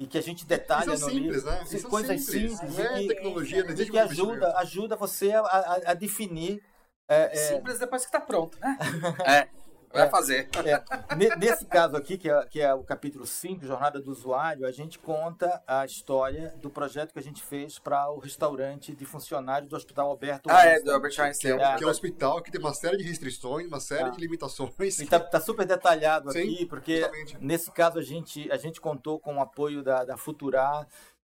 [0.00, 1.50] E que a gente detalha Isso é no simples, livro.
[1.50, 1.64] né?
[1.88, 2.78] Coisas simples, simples.
[2.80, 6.60] é e, tecnologia, e existe que ajuda, ajuda você a, a- a definir.
[7.08, 8.76] é, é, Simples depois que tá pronto, né?
[9.24, 9.48] é,
[9.94, 10.48] vai fazer.
[10.64, 14.66] É, ne- nesse caso aqui, que é, que é o capítulo 5, Jornada do Usuário,
[14.66, 19.04] a gente conta a história do projeto que a gente fez para o restaurante de
[19.04, 20.84] funcionários do Hospital Alberto Ah, é, Einstein.
[20.84, 21.52] do Albert Que é, Einstein.
[21.54, 21.76] um- É.
[21.76, 24.10] que é um hospital que tem uma série de restrições, uma série Ah.
[24.10, 24.98] de limitações.
[25.00, 27.38] E tá, tá super detalhado Sim, aqui, porque justamente.
[27.40, 30.86] nesse caso a gente, a gente contou com o apoio da, da Futurar,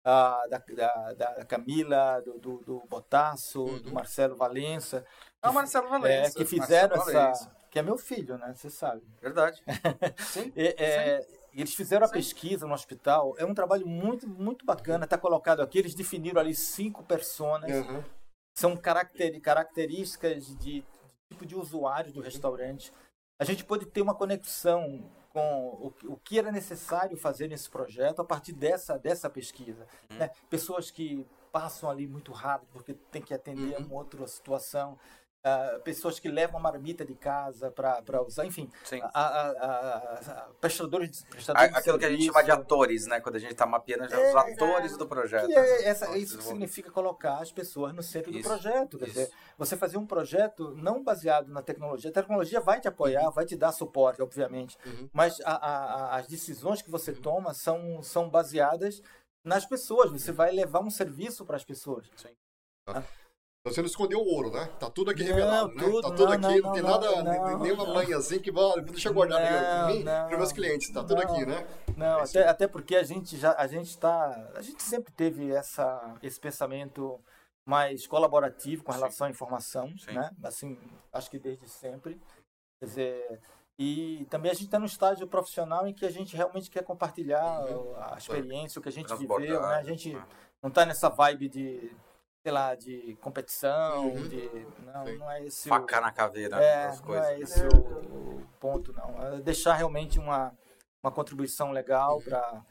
[0.05, 3.83] ah, da, da, da Camila, do, do, do Botasso, Uhum.
[3.83, 5.05] do Marcelo Valença,
[5.43, 6.37] Ah, o Marcelo é, Valença.
[6.37, 7.23] que fizeram Marcelo essa.
[7.45, 7.60] Valença.
[7.71, 8.53] Que é meu filho, né?
[8.55, 9.03] Você sabe.
[9.21, 9.63] Verdade.
[10.19, 10.53] Sim.
[10.57, 12.15] É, é, eles fizeram a Sim.
[12.15, 13.35] pesquisa no hospital.
[13.39, 15.05] É um trabalho muito, muito bacana.
[15.05, 15.79] Está colocado aqui.
[15.79, 17.71] Eles definiram ali cinco personas.
[17.71, 18.05] Aham.
[18.59, 20.85] São caracter, características de
[21.31, 22.93] tipo de usuário do restaurante.
[23.39, 28.21] a gente pôde ter uma conexão com o, o que era necessário fazer nesse projeto
[28.21, 29.87] a partir dessa, dessa pesquisa.
[30.11, 30.19] Uhum.
[30.19, 30.31] Né?
[30.51, 33.85] Pessoas que passam ali muito rápido porque tem que atender Uhum.
[33.85, 34.99] a uma outra situação.
[35.43, 39.01] Ah, pessoas que levam a marmita de casa para usar, enfim, Sim.
[39.03, 43.21] a, a, a, prestadores, prestadores de Aquilo que a gente chama de atores, né?
[43.21, 45.51] Quando a gente tá mapeando, já os atores do projeto.
[45.51, 48.99] É essa, Nossa, isso que significa colocar as pessoas no centro Isso, do projeto.
[48.99, 49.15] Quer isso.
[49.15, 52.11] dizer, você fazer um projeto não baseado na tecnologia.
[52.11, 54.77] A tecnologia vai te apoiar, vai te dar suporte, obviamente.
[54.85, 55.09] Uhum.
[55.11, 59.03] Mas as decisões que você toma são, são baseadas
[59.43, 60.11] nas pessoas.
[60.11, 62.11] Você vai levar um serviço para as pessoas.
[63.61, 64.71] Então você não escondeu o ouro, né?
[64.79, 65.85] Tá tudo aqui Não, revelado, né?
[65.85, 69.11] tudo, Tá tudo não, aqui, não, não, tem nada, não, nenhuma assim que vai, deixa
[69.11, 70.29] eu guardar para mim, não.
[70.29, 70.91] para meus clientes.
[70.91, 71.67] Tá tudo aqui, né?
[71.95, 75.53] Não, É até, até porque a gente já a gente está a gente sempre teve
[75.53, 77.21] essa esse pensamento
[77.67, 78.99] mais colaborativo com Sim.
[78.99, 80.13] relação à informação, Sim.
[80.13, 80.31] né?
[80.43, 80.79] Assim,
[81.13, 82.19] acho que desde sempre.
[82.81, 83.41] Quer dizer,
[83.79, 87.61] e também a gente está no estágio profissional em que a gente realmente quer compartilhar
[87.69, 87.95] Uhum.
[87.95, 89.75] a experiência, o que a gente viveu, né?
[89.75, 90.25] A gente né?
[90.63, 91.93] não está nessa vibe de
[92.43, 94.29] sei lá, de competição, Uhum.
[94.29, 95.19] de não, Sim.
[95.19, 97.27] não é esse o- Faca na caveira, é, as não coisas.
[97.29, 99.23] é esse o, o ponto, não.
[99.35, 100.53] É deixar realmente uma,
[101.03, 102.63] uma contribuição legal para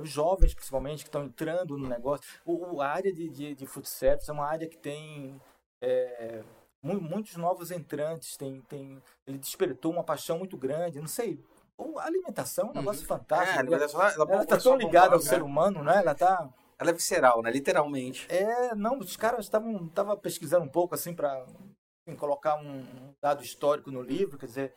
[0.00, 2.24] os jovens, principalmente, que estão entrando no negócio.
[2.44, 5.40] O, o- a área de, de, de food service é uma área que tem
[5.82, 6.44] é,
[6.80, 11.00] mu- muitos novos entrantes, tem, tem, ele despertou uma paixão muito grande.
[11.00, 11.44] Não sei,
[11.76, 13.56] o- a alimentação é um negócio É, fantástico.
[13.56, 15.26] a alimentação, ela, está tão ligada ao né?
[15.26, 15.96] ser humano, né?
[15.96, 16.48] Ela está
[16.82, 17.50] Ela é visceral, né?
[17.50, 18.26] Literalmente.
[18.30, 21.46] é, não, os caras estavam tava pesquisando um pouco assim para
[22.18, 24.74] colocar um, dado histórico no livro, quer dizer,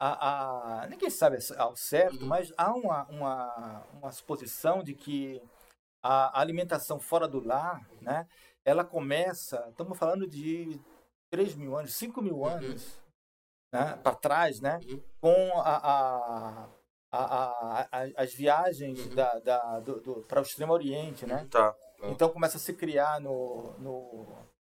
[0.00, 2.26] a, a- ninguém sabe ao certo, Uhum.
[2.26, 5.40] mas há uma, uma, uma suposição de que
[6.02, 8.26] a alimentação fora do lar, né,
[8.64, 10.80] ela começa, estamos falando de
[11.30, 13.00] 3 mil anos, 5 mil anos
[13.72, 15.02] né, para trás, né, Uhum.
[15.20, 16.68] com a, a,
[17.18, 19.14] a, a- as viagens Uhum.
[19.14, 21.46] da, da, do, do, para o Extremo Oriente, né?
[21.50, 21.74] Tá.
[22.04, 24.26] Então começa a se criar no, no,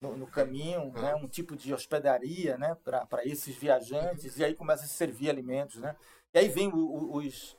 [0.00, 4.84] no, no caminho né, um tipo de hospedaria né, para esses viajantes, e aí começa
[4.84, 5.76] a se servir alimentos.
[5.76, 5.94] Né?
[6.34, 7.56] E aí vem o- o- os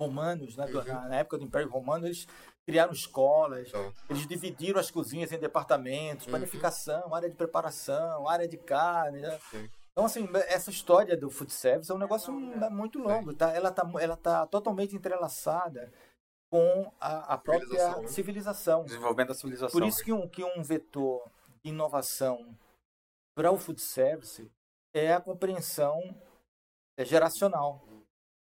[0.00, 1.08] romanos, né, Uhum.
[1.08, 2.26] na, época do Império Romano, eles
[2.66, 6.32] criaram escolas, Então, eles dividiram as cozinhas em departamentos, Uhum.
[6.32, 9.20] panificação, área de preparação, área de carne.
[9.20, 9.38] né?
[9.94, 13.50] Então, assim, essa história do food service é um negócio muito longo, tá?
[13.52, 15.92] Ela tá, ela tá totalmente entrelaçada
[16.50, 18.08] com a, a própria Civilização, né?
[18.08, 18.84] civilização.
[18.84, 19.80] Desenvolvimento da civilização.
[19.80, 21.30] Por isso que um, que um vetor
[21.62, 22.56] de inovação
[23.36, 24.50] para o food service
[24.92, 26.00] é a compreensão
[26.98, 27.80] é, geracional.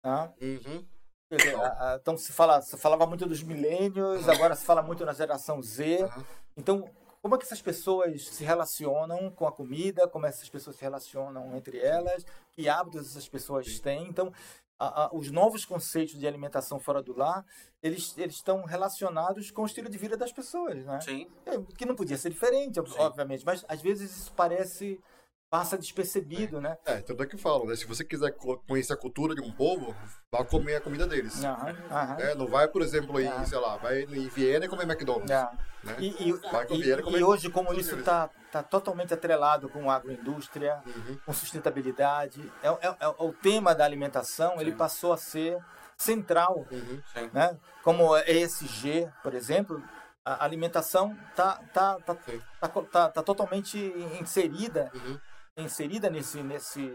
[0.03, 0.32] Tá?
[0.41, 0.87] uhum.
[1.30, 5.05] Dizer, a- a- então se, fala, se falava muito dos milênios, agora se fala muito
[5.05, 6.03] na geração Z.
[6.05, 6.24] Aham.
[6.57, 6.91] Então,
[7.27, 10.07] como é que essas pessoas se relacionam com a comida?
[10.07, 12.24] Como essas pessoas se relacionam entre elas?
[12.53, 14.07] Que hábitos essas pessoas têm?
[14.09, 14.33] Então,
[14.79, 17.45] a- a- os novos conceitos de alimentação fora do lar,
[17.83, 21.01] eles, eles estão relacionados com o estilo de vida das pessoas, né?
[21.01, 21.27] Sim.
[21.45, 22.95] É, que não podia ser diferente, Sim.
[23.01, 25.01] obviamente, mas às vezes isso parece
[25.49, 26.77] passa despercebido, né?
[26.85, 27.77] É, tanto é que eu falo, né?
[27.77, 29.95] Se você quiser co- conhecer a cultura de um povo,
[30.31, 31.43] vá comer a comida deles.
[31.45, 32.17] Aham, aham.
[32.19, 35.31] É, não vai, por exemplo, em, sei lá, vai em Viena e comer McDonald's.
[35.31, 35.49] É.
[35.85, 35.97] Né?
[36.01, 39.15] E, e- Vai com e- Vieira, como e é- hoje, como isso está tá totalmente
[39.15, 41.19] atrelado com agroindústria, Uhum.
[41.25, 45.59] com sustentabilidade, é, é- é- o tema da alimentação ele passou a ser
[45.97, 47.01] central, Uhum.
[47.15, 47.31] Sim.
[47.33, 47.57] né?
[47.85, 49.81] Como ESG, por exemplo,
[50.25, 52.43] a alimentação tá tá tá, Sim.
[52.61, 53.79] tá, tá- tá totalmente
[54.21, 55.19] inserida Uhum.
[55.57, 56.93] Inserida nesse nesse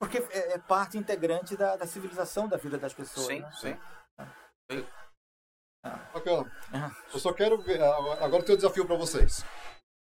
[0.00, 3.26] porque é, é parte integrante da, da civilização da vida das pessoas.
[3.26, 3.52] Sim, né?
[3.60, 4.86] sim.
[6.12, 6.50] Bacana.
[6.72, 6.90] Ah.
[7.12, 7.82] Eu só quero ver.
[7.82, 9.44] Agora eu tenho um desafio para vocês.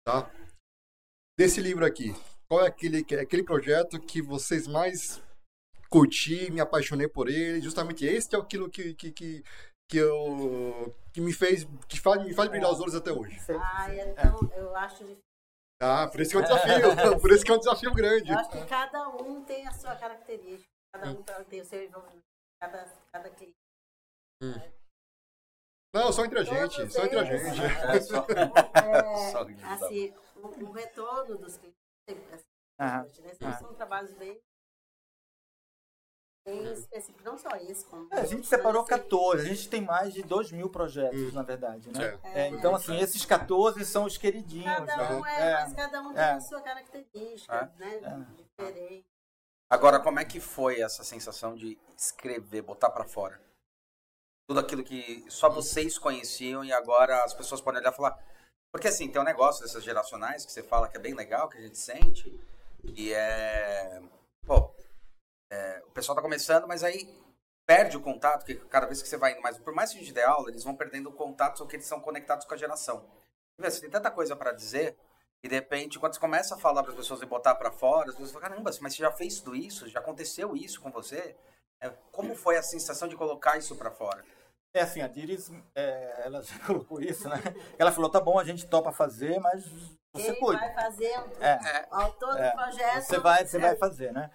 [0.05, 0.29] Tá?
[1.37, 2.13] Desse livro aqui,
[2.47, 5.21] qual é aquele, aquele projeto que vocês mais
[5.89, 7.61] curti, me apaixonei por ele?
[7.61, 9.43] Justamente esse é aquilo que, que, que,
[9.89, 10.93] que eu.
[11.13, 11.65] que me fez.
[11.87, 13.37] que faz, me faz brilhar os olhos até hoje.
[13.49, 15.28] Ai, então, eu acho difícil.
[15.81, 17.19] Ah, por isso que é um desafio.
[17.21, 18.31] por isso que é um desafio grande.
[18.31, 22.23] Eu acho que cada um tem a sua característica, cada um tem o seu envolvimento,
[22.61, 23.55] cada, cada cliente.
[25.93, 27.61] Não, só entre a gente, Todos só entre a gente.
[27.61, 29.73] É só- é, Só dá.
[29.73, 32.43] assim, o, o retorno dos clientes, assim,
[32.79, 33.03] Aham.
[33.23, 34.39] né, são- são trabalhos bem,
[36.49, 39.69] bem específicos, não só esse, como É, a gente separou mas, assim, 14, a gente
[39.69, 42.19] tem mais de 2 mil projetos, na verdade, né?
[42.23, 42.41] É.
[42.41, 44.65] É, então, assim, esses 14 são os queridinhos.
[44.65, 45.41] Cada um né?
[45.41, 46.31] é, mas cada um tem é.
[46.31, 48.27] a sua característica, né?
[48.35, 49.05] Diferente.
[49.69, 53.39] Agora, como é que foi essa sensação de escrever, botar pra fora?
[54.47, 58.17] Tudo aquilo que só vocês conheciam e agora as pessoas podem olhar e falar.
[58.71, 61.57] Porque assim, tem um negócio dessas geracionais que você fala que é bem legal, que
[61.57, 62.39] a gente sente,
[62.83, 64.01] e é
[64.45, 64.73] pô,
[65.49, 67.07] é, o pessoal tá começando, mas aí
[67.65, 69.99] perde o contato, que cada vez que você vai indo mais, por mais que a
[70.01, 72.57] gente dê aula, eles vão perdendo o contato, só que eles são conectados com a
[72.57, 73.05] geração.
[73.59, 74.97] Você tem tanta coisa para dizer,
[75.43, 78.09] e de repente, quando você começa a falar para as pessoas e botar para fora,
[78.09, 79.87] as pessoas falam, caramba, mas você já fez tudo isso?
[79.87, 81.35] Já aconteceu isso com você?
[81.81, 84.23] É, como foi a sensação de colocar isso para fora?
[84.73, 87.37] É assim, a Diris, é, ela já colocou isso, né?
[87.77, 89.65] Ela falou, tá bom, a gente topa fazer, mas
[90.13, 90.59] você Quem cuida.
[90.59, 91.87] vai fazendo, É.
[91.91, 93.01] o autor É, do projeto.
[93.03, 94.29] Você vai, você é, vai fazer, né?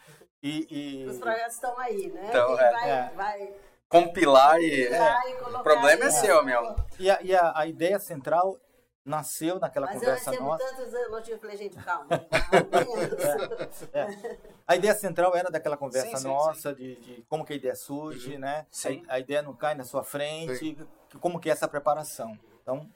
[0.45, 2.27] E, e- Os projetos estão aí, né?
[2.29, 2.71] Então, é.
[2.73, 3.11] vai, É.
[3.17, 3.55] vai
[3.89, 4.89] Compilar e...
[4.91, 6.77] vai colocar O problema é seu, meu.
[6.99, 8.59] e a, e a- a ideia central
[9.05, 10.65] nasceu naquela Mas eu conversa recebo nossa.
[10.65, 12.07] tantos elogios, eu falei, gente, calma.
[13.93, 14.39] É.
[14.67, 17.75] A ideia central era daquela conversa Sim, sim, nossa, De, de como que a ideia
[17.75, 18.67] surge, né?
[18.71, 19.03] Sim.
[19.09, 20.77] A, a ideia não cai na sua frente,
[21.21, 22.39] como que é essa preparação.
[22.63, 22.89] Então,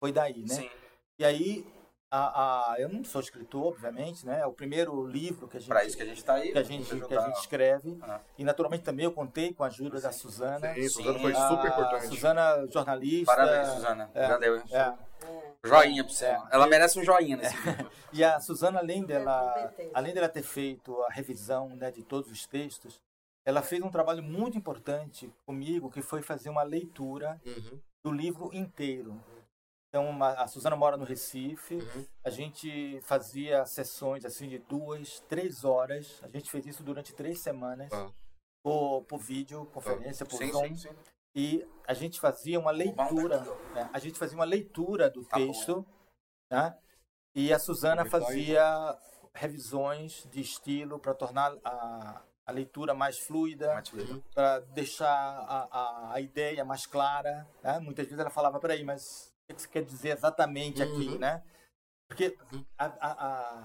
[0.00, 0.54] foi daí, né?
[0.54, 0.70] Sim.
[1.18, 1.66] E aí,
[2.10, 4.40] a, a, eu não sou escritor, obviamente, né?
[4.40, 6.52] É o primeiro livro que a gente, Para isso que a gente tá aí.
[6.52, 7.98] que a gente, que a gente escreve.
[8.02, 8.20] Ah.
[8.38, 10.72] E, naturalmente, também eu contei com a ajuda da Suzana.
[10.74, 12.06] Sim, Suzana foi super importante.
[12.06, 13.34] Suzana, jornalista.
[13.34, 14.10] Parabéns, Suzana.
[14.14, 14.56] É, Já deu.
[14.56, 14.94] é.
[15.64, 16.26] Joinha pra você.
[16.26, 16.42] É.
[16.52, 17.90] Ela merece um joinha nesse vídeo.
[18.12, 19.90] E a Suzana, além dela, competente.
[19.92, 23.02] além dela ter feito a revisão né, de todos os textos,
[23.44, 27.78] ela fez um trabalho muito importante comigo, que foi fazer uma leitura Uhum.
[28.04, 29.20] do livro inteiro.
[29.88, 32.06] Então, a Suzana mora no Recife, Uhum.
[32.24, 36.20] a gente fazia sessões assim de duas, três horas.
[36.22, 38.10] A gente fez isso durante três semanas, Tá.
[38.62, 40.68] por, por vídeo, conferência, por Sim, Zoom.
[40.68, 40.96] sim, sim.
[41.34, 43.40] E a gente fazia uma leitura,
[43.74, 43.88] né?
[43.92, 45.46] a gente fazia uma leitura do Tá bom.
[45.46, 45.86] texto,
[46.50, 46.76] né?
[47.34, 48.98] E a Suzana fazia
[49.34, 54.22] revisões de estilo para tornar a, a leitura mais fluida, Uhum.
[54.34, 57.46] para deixar a, a, a ideia mais clara.
[57.62, 57.78] Né?
[57.78, 61.18] Muitas vezes ela falava, peraí, mas o que você quer dizer exatamente aqui, Uhum.
[61.18, 61.42] né?
[62.08, 62.36] Porque
[62.78, 63.12] a, a,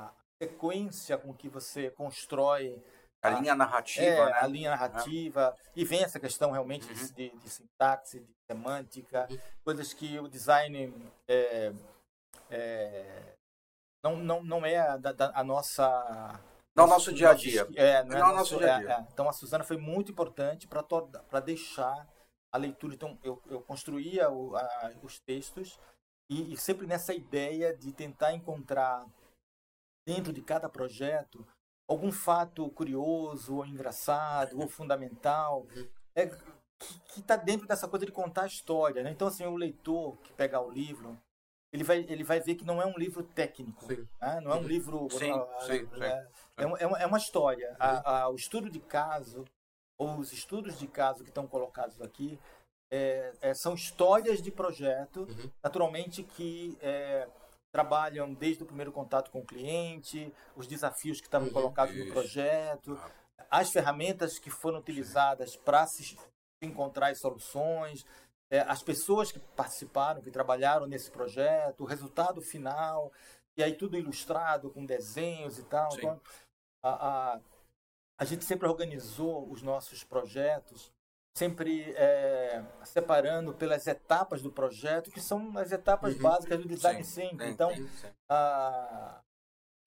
[0.08, 2.82] a sequência com que você constrói
[3.24, 4.32] A linha narrativa, é, né?
[4.42, 5.56] a linha narrativa.
[5.76, 7.12] E vem essa questão realmente de- Uhum.
[7.14, 9.28] de, de sintaxe, de semântica,
[9.64, 10.94] coisas que o design
[11.28, 11.72] é,
[12.50, 13.36] é,
[14.04, 16.40] não, não, não é a, da- da- a nossa.
[16.76, 17.68] Não é nosso dia a dia.
[17.76, 18.90] É, não é, Não é nosso nosso dia a dia.
[18.90, 19.06] é, é.
[19.14, 22.08] Então a Suzana foi muito importante para deixar
[22.52, 22.94] a leitura.
[22.96, 25.80] Então eu, eu construía o- a- os textos
[26.30, 29.06] e, e sempre nessa ideia de tentar encontrar
[30.06, 31.46] dentro de cada projeto
[31.88, 35.66] algum fato curioso ou engraçado ou fundamental
[36.16, 39.04] é, que está dentro dessa coisa de contar a história.
[39.04, 39.12] Né?
[39.12, 41.18] Então, assim, o leitor que pegar o livro,
[41.72, 43.86] ele vai, ele vai ver que não é um livro técnico.
[43.86, 44.08] Sim.
[44.20, 44.40] né?
[44.42, 45.08] Não é um livro...
[45.12, 46.04] Sim, ah, sim, sim.
[46.04, 46.28] É,
[46.58, 47.76] é, uma- é uma, é uma história.
[47.80, 49.46] A- a- o estudo de caso,
[50.02, 52.40] ou os estudos de caso que estão colocados aqui,
[52.92, 55.50] é, é, são histórias de projeto, Uhum.
[55.64, 57.28] naturalmente que é,
[57.72, 61.54] trabalham desde o primeiro contato com o cliente, os desafios que estavam Uhum.
[61.54, 63.00] colocados no projeto,
[63.50, 66.18] as ferramentas que foram utilizadas para se
[66.62, 68.04] encontrar as soluções,
[68.50, 73.12] é, as pessoas que participaram, que trabalharam nesse projeto, o resultado final,
[73.56, 75.92] e aí tudo ilustrado com desenhos e tal.
[75.92, 75.98] Sim.
[76.00, 76.22] Então,
[76.84, 77.40] a, a,
[78.22, 80.92] a gente sempre organizou os nossos projetos,
[81.36, 86.22] sempre é, separando pelas etapas do projeto, que são as etapas Uhum.
[86.22, 87.90] básicas do design Sim, sim, Então, sim,
[88.30, 89.20] a-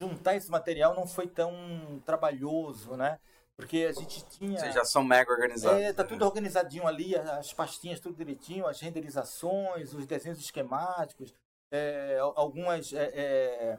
[0.03, 3.21] juntar esse material não foi tão trabalhoso, né?
[3.57, 4.59] Porque a gente tinha.
[4.59, 5.81] Vocês já são mega organizados.
[5.81, 11.33] É, tá tudo organizadinho ali, as pastinhas tudo direitinho, as renderizações, os desenhos esquemáticos,
[11.71, 13.79] é, al- algumas é,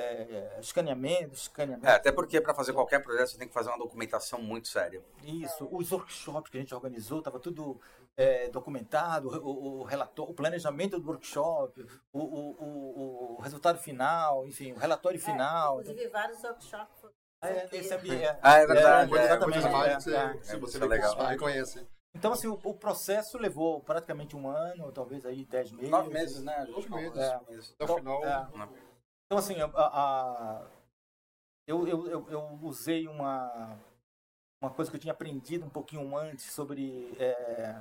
[0.00, 1.88] é, é, escaneamentos, escaneamentos.
[1.88, 5.02] É, até porque para fazer qualquer projeto você tem que fazer uma documentação muito séria.
[5.22, 7.80] Isso, os workshops que a gente organizou, estava tudo
[8.16, 13.78] é, documentado, o, o, o relatório, o planejamento do workshop, o, o, o, o resultado
[13.78, 15.78] final, enfim, o relatório final.
[15.78, 17.00] É, inclusive, vários workshops.
[17.00, 18.38] foram É, ambiente.
[18.42, 19.14] Ah, é verdade.
[19.14, 19.66] É, é, exatamente.
[19.66, 21.26] É, você, se é, você é legal.
[21.26, 21.86] reconhece.
[22.14, 25.90] Então, assim, o, o processo levou praticamente um ano, talvez aí dez meses.
[25.90, 26.66] Nove meses, né?
[26.68, 27.18] Nove meses.
[27.18, 27.40] É.
[27.48, 27.74] meses.
[27.78, 28.24] Até o final.
[28.24, 28.48] É.
[29.30, 30.66] Então, assim, a, a-
[31.64, 33.78] eu, eu, eu, usei uma,
[34.60, 37.80] uma coisa que eu tinha aprendido um pouquinho antes sobre é,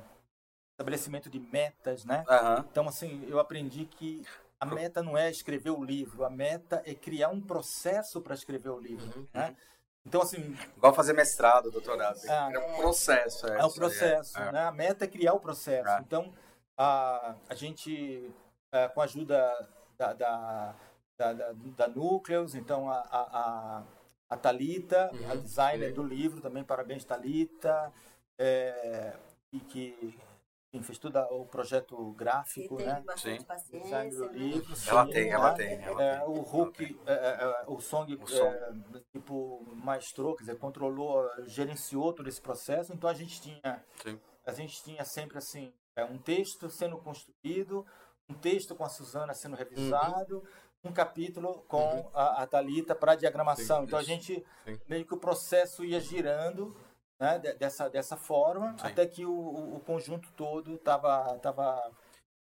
[0.73, 2.23] estabelecimento de metas, né?
[2.29, 2.65] Aham.
[2.69, 4.23] Então, assim, eu aprendi que
[4.59, 8.69] a meta não é escrever o livro, a meta é criar um processo para escrever
[8.69, 9.27] o livro, Uhum.
[9.33, 9.57] né?
[10.05, 12.19] Então, assim, Igual fazer mestrado, doutorado.
[12.29, 12.51] Ah.
[12.53, 13.47] É um processo.
[13.47, 14.51] É o isso aí, processo, é.
[14.51, 14.65] né?
[14.67, 15.89] A meta é criar o processo.
[15.89, 15.99] É.
[16.01, 16.31] Então,
[16.77, 18.31] a, a gente,
[18.71, 20.75] é, com a ajuda da, da,
[21.19, 23.83] da, da, da Núcleos, então a, a, a,
[24.29, 25.41] a Thalita, a Uhum.
[25.41, 25.93] designer Sim.
[25.93, 27.91] do livro, também parabéns, Thalita,
[28.37, 29.15] é,
[29.51, 30.17] e que
[30.71, 33.01] enfim, fez tudo o projeto E gráfico, tem né?
[33.05, 33.79] bastante Sim.
[33.81, 34.33] Design do né?
[34.33, 35.57] livro, Ela sim, tem, ela né?
[35.57, 35.81] tem.
[35.83, 36.27] Ela É, tem.
[36.27, 38.45] o Hulk, é, é, o Song, O som.
[38.45, 38.71] é,
[39.11, 42.93] tipo, maestrou, quer dizer, controlou, gerenciou todo esse processo.
[42.93, 44.19] Então a gente tinha, Sim.
[44.45, 45.73] a gente tinha sempre assim,
[46.11, 47.85] um texto sendo construído,
[48.29, 50.43] um texto com a Suzana sendo revisado,
[50.83, 52.09] um capítulo com Uhum.
[52.13, 53.79] a, a Thalita para diagramação.
[53.79, 54.11] Sim, então a isso.
[54.11, 54.79] gente Sim.
[54.87, 56.75] meio que o processo ia girando.
[57.21, 58.87] Né, de- dessa, dessa forma, Sim.
[58.87, 61.91] até que o, o, conjunto todo estava tava,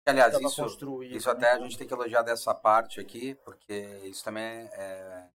[0.05, 1.17] Aliás, tava isso, construído.
[1.17, 1.35] isso né?
[1.35, 3.73] até a gente tem que elogiar dessa parte aqui, porque
[4.05, 5.29] isso também é,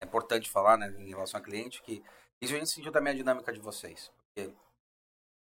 [0.00, 2.00] é importante falar, né, em relação ao cliente, que
[2.40, 4.12] isso a gente sentiu também a dinâmica de vocês.
[4.32, 4.54] Porque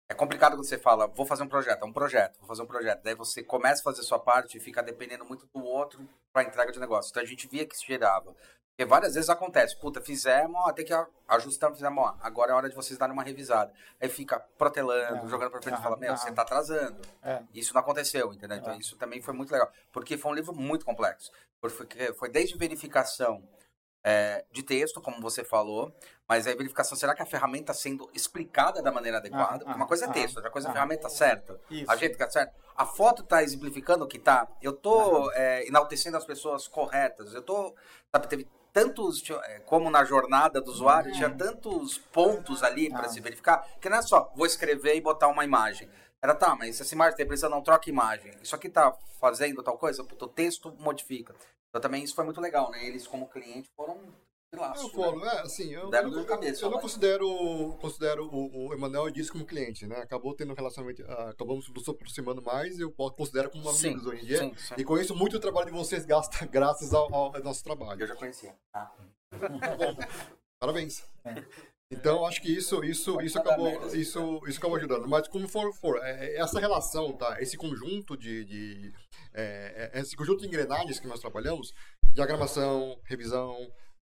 [0.08, 2.68] é complicado quando você fala, vou fazer um projeto, é um projeto, vou fazer um
[2.68, 3.02] projeto.
[3.04, 6.72] Daí você começa a fazer sua parte e fica dependendo muito do outro para entrega
[6.72, 7.10] de negócio.
[7.10, 8.36] Então a gente via que isso gerava.
[8.78, 10.94] Porque várias vezes acontece, puta, fizemos, ó, tem que
[11.30, 13.72] ajustar, fizemos, ó, agora é hora de vocês darem uma revisada.
[14.02, 15.30] Aí fica protelando, É.
[15.30, 17.00] jogando pra frente e Ah, fala, meu, você tá atrasando.
[17.24, 17.42] É.
[17.54, 18.58] Isso não aconteceu, entendeu?
[18.58, 18.78] Então É.
[18.78, 19.72] isso também foi muito legal.
[19.94, 21.32] Porque foi um livro muito complexo.
[21.62, 23.42] Porque foi desde verificação
[24.06, 25.92] é, de texto, como você falou,
[26.30, 29.66] mas aí verificação, será que a ferramenta está sendo explicada da maneira adequada?
[29.66, 30.74] Porque uma coisa é ah, texto, outra coisa é a ah.
[30.76, 31.60] ferramenta certa.
[31.72, 31.90] Isso.
[31.90, 32.54] A gente tá certo.
[32.78, 34.48] A foto está exemplificando o que tá.
[34.62, 37.34] Eu tô é, enaltecendo as pessoas corretas.
[37.34, 37.74] Eu tô,
[38.12, 43.10] sabe, teve tantos, é, como na jornada do usuário, tinha tantos pontos ali para Ah.
[43.10, 45.90] se verificar, que não é só vou escrever e botar uma imagem.
[46.22, 48.32] Era, tá, mas essa imagem tem precisa não troca imagem.
[48.42, 51.34] Isso aqui tá fazendo tal coisa, o texto modifica.
[51.76, 52.88] Então também isso foi muito legal, né?
[52.88, 54.00] Eles como cliente foram
[54.50, 54.94] de laço, Eu né?
[54.94, 59.12] falo, é, assim, eu, Deram eu, de cabeça, eu não considero, considero o, o Emanuel
[59.12, 59.98] disso como cliente, né?
[59.98, 64.24] Acabou tendo um relacionamento, ah, acabamos nos aproximando mais, eu considero como amigos Sim, hoje
[64.24, 64.38] em dia.
[64.38, 64.74] sim, sim.
[64.78, 68.02] E conheço muito o trabalho de vocês gasta, graças ao, ao nosso trabalho.
[68.02, 68.56] Eu já conhecia.
[68.74, 68.90] Ah.
[70.58, 71.04] Parabéns.
[71.26, 71.44] É.
[71.96, 75.08] Então, acho que isso, isso, isso, acabou, merda, isso, isso acabou ajudando.
[75.08, 77.42] Mas como for, for é, é, essa relação, tá?
[77.42, 78.94] Esse conjunto de, de
[79.34, 81.74] é, é, esse conjunto de engrenagens que nós trabalhamos,
[82.14, 83.56] diagramação, revisão,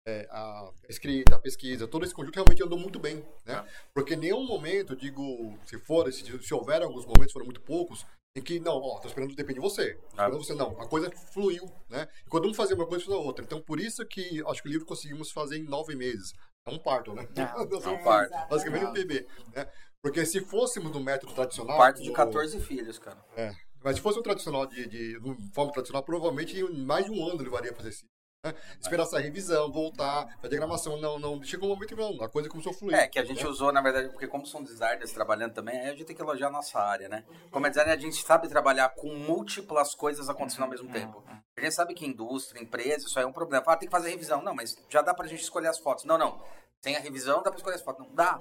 [0.08, 3.66] é, a escrita, a pesquisa, todo esse conjunto realmente andou muito bem, né?
[3.94, 8.06] Porque em nenhum momento, digo, se for, se, se houver alguns momentos, foram muito poucos,
[8.38, 9.94] em que, não, ó, tô esperando depende de você.
[9.96, 10.24] Tô Ah.
[10.26, 10.80] esperando você, não.
[10.80, 12.08] A coisa fluiu, né?
[12.26, 13.44] E quando um fazia uma coisa, fazia outra.
[13.44, 16.32] Então, por isso que acho que o livro conseguimos fazer em nove meses.
[16.66, 17.28] É um parto, né?
[17.56, 18.50] Ah, Nós é um parto.
[18.50, 19.26] Basicamente um bebê,
[19.56, 19.68] né?
[20.02, 21.78] Porque se fôssemos do método tradicional...
[21.78, 23.18] Parto de do- 14 filhos, cara.
[23.36, 23.52] É.
[23.84, 27.26] Mas se fosse um tradicional de, de, de forma tradicional, provavelmente em mais de um
[27.26, 28.06] ano levaria pra fazer isso.
[28.48, 28.56] Né?
[28.82, 31.44] Esperar essa revisão, voltar, a diagramação, não, não.
[31.44, 32.96] Chegou um momento que não, a coisa começou a fluir.
[32.96, 33.50] É, que a gente né?
[33.50, 36.48] usou, na verdade, porque como são designers trabalhando também, aí a gente tem que elogiar
[36.48, 37.24] a nossa área, né?
[37.52, 41.24] Como é designer, a gente sabe trabalhar com múltiplas coisas acontecendo ao mesmo tempo.
[41.58, 43.64] A gente sabe que indústria, empresa, isso aí é um problema.
[43.64, 44.44] Fala, ah, tem que fazer revisão.
[44.44, 46.06] Não, mas já dá pra gente escolher as fotos.
[46.06, 46.40] Não, não.
[46.82, 48.06] Sem a revisão, dá pra escolher as fotos.
[48.06, 48.40] Não dá.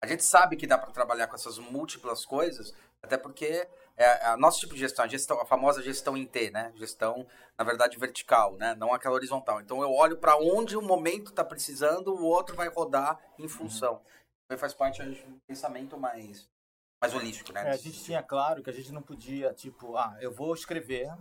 [0.00, 3.66] A gente sabe que dá pra trabalhar com essas múltiplas coisas, até porque
[3.98, 6.72] é a nosso tipo de gestão, a, gestão, a famosa gestão em T, né?
[6.76, 7.26] Gestão,
[7.58, 8.74] na verdade, vertical, né?
[8.74, 9.60] Não aquela horizontal.
[9.60, 14.00] Então eu olho pra onde o momento tá precisando, o outro vai rodar em função.
[14.46, 16.48] Então faz parte de um pensamento mais,
[17.02, 17.68] mais holístico, né?
[17.68, 21.12] É, a gente tinha claro que a gente não podia, tipo, ah, eu vou escrever,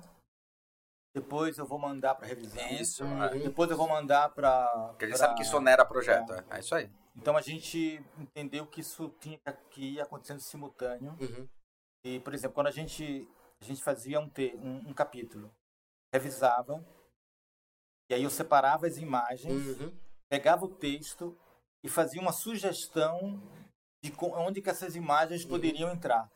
[1.15, 3.23] depois eu vou mandar para revisão, Isso, Uhum.
[3.23, 3.29] é.
[3.39, 4.67] depois eu vou mandar para.
[4.89, 6.31] Porque a gente sabe que isso onera projeto.
[6.31, 6.89] É, é isso aí.
[7.15, 9.39] Então a gente entendeu que isso tinha
[9.71, 11.17] que ir acontecendo simultâneo.
[11.19, 11.47] Uhum.
[12.07, 13.27] E, por exemplo, quando a gente,
[13.59, 15.53] a gente fazia um, te, um, um capítulo,
[16.13, 16.81] revisava,
[18.09, 19.91] e aí eu separava as imagens, Uhum.
[20.29, 21.37] pegava o texto
[21.83, 23.41] e fazia uma sugestão
[24.01, 25.49] de onde que essas imagens Uhum.
[25.49, 26.31] poderiam entrar.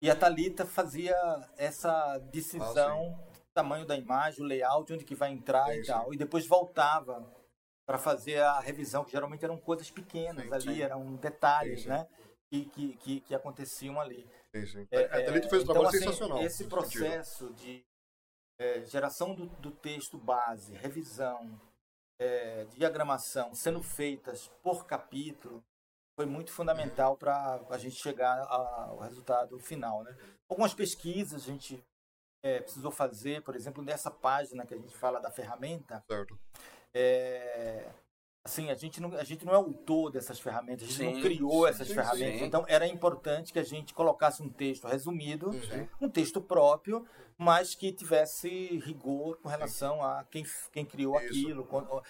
[0.00, 1.16] E a Talita fazia
[1.56, 5.86] essa decisão do tamanho da imagem, o layout, onde que vai entrar Sim, e sim.
[5.90, 6.14] tal.
[6.14, 7.28] E depois voltava
[7.84, 10.82] para fazer a revisão, que geralmente eram coisas pequenas Sim, ali, sim.
[10.82, 11.88] eram detalhes, Sim, sim.
[11.88, 12.06] né?
[12.48, 14.28] Que, que, que, que aconteciam ali.
[14.60, 14.88] Sim, sim.
[14.90, 16.42] É, a Thalita fez um então, trabalho assim, sensacional.
[16.42, 17.84] Esse processo de
[18.58, 21.60] é, geração do, do texto base, revisão,
[22.18, 25.62] é, diagramação, sendo feitas por capítulo,
[26.18, 30.02] foi muito fundamental para a gente chegar ao resultado final.
[30.02, 30.16] Né?
[30.48, 31.84] Algumas pesquisas a gente
[32.42, 36.38] é, precisou fazer, por exemplo, nessa página que a gente fala da ferramenta, Certo.
[36.94, 37.90] é,
[38.46, 41.20] assim, a gente, não, a gente não é autor dessas ferramentas, a gente Sim, não
[41.20, 42.38] criou sim, essas sim, ferramentas.
[42.38, 42.44] sim.
[42.44, 45.88] Então, era importante que a gente colocasse um texto resumido, Uhum.
[46.02, 47.04] um texto próprio,
[47.36, 51.26] mas que tivesse rigor com relação a quem, quem criou Isso.
[51.26, 52.02] aquilo, quando,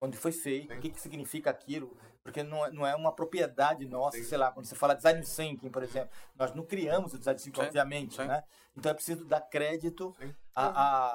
[0.00, 0.78] onde foi feito, Sim.
[0.78, 4.24] o que, que significa aquilo, porque não é, não é uma propriedade nossa, Sim.
[4.24, 7.60] sei lá, quando você fala design thinking, por exemplo, nós não criamos o design thinking,
[7.60, 8.26] Sim, obviamente, sim.
[8.26, 8.42] né?
[8.76, 10.34] Então é preciso dar crédito Sim.
[10.56, 10.66] a,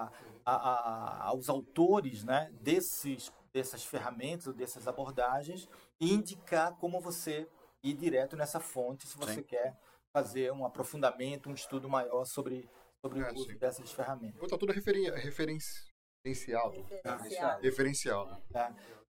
[0.06, 0.12] a,
[0.46, 5.68] a- aos autores né, desses, dessas ferramentas ou dessas abordagens
[6.00, 7.48] e indicar como você
[7.84, 9.44] ir direto nessa fonte se você Sim.
[9.44, 9.78] quer
[10.16, 12.70] fazer um aprofundamento, um estudo maior sobre,
[13.06, 13.58] sobre É, o uso sim.
[13.58, 14.36] dessas ferramentas.
[14.36, 16.82] Então tá tudo referen referenciado.
[16.84, 17.62] Diferenciado.
[17.62, 18.42] Referenciado.
[18.52, 18.74] tá?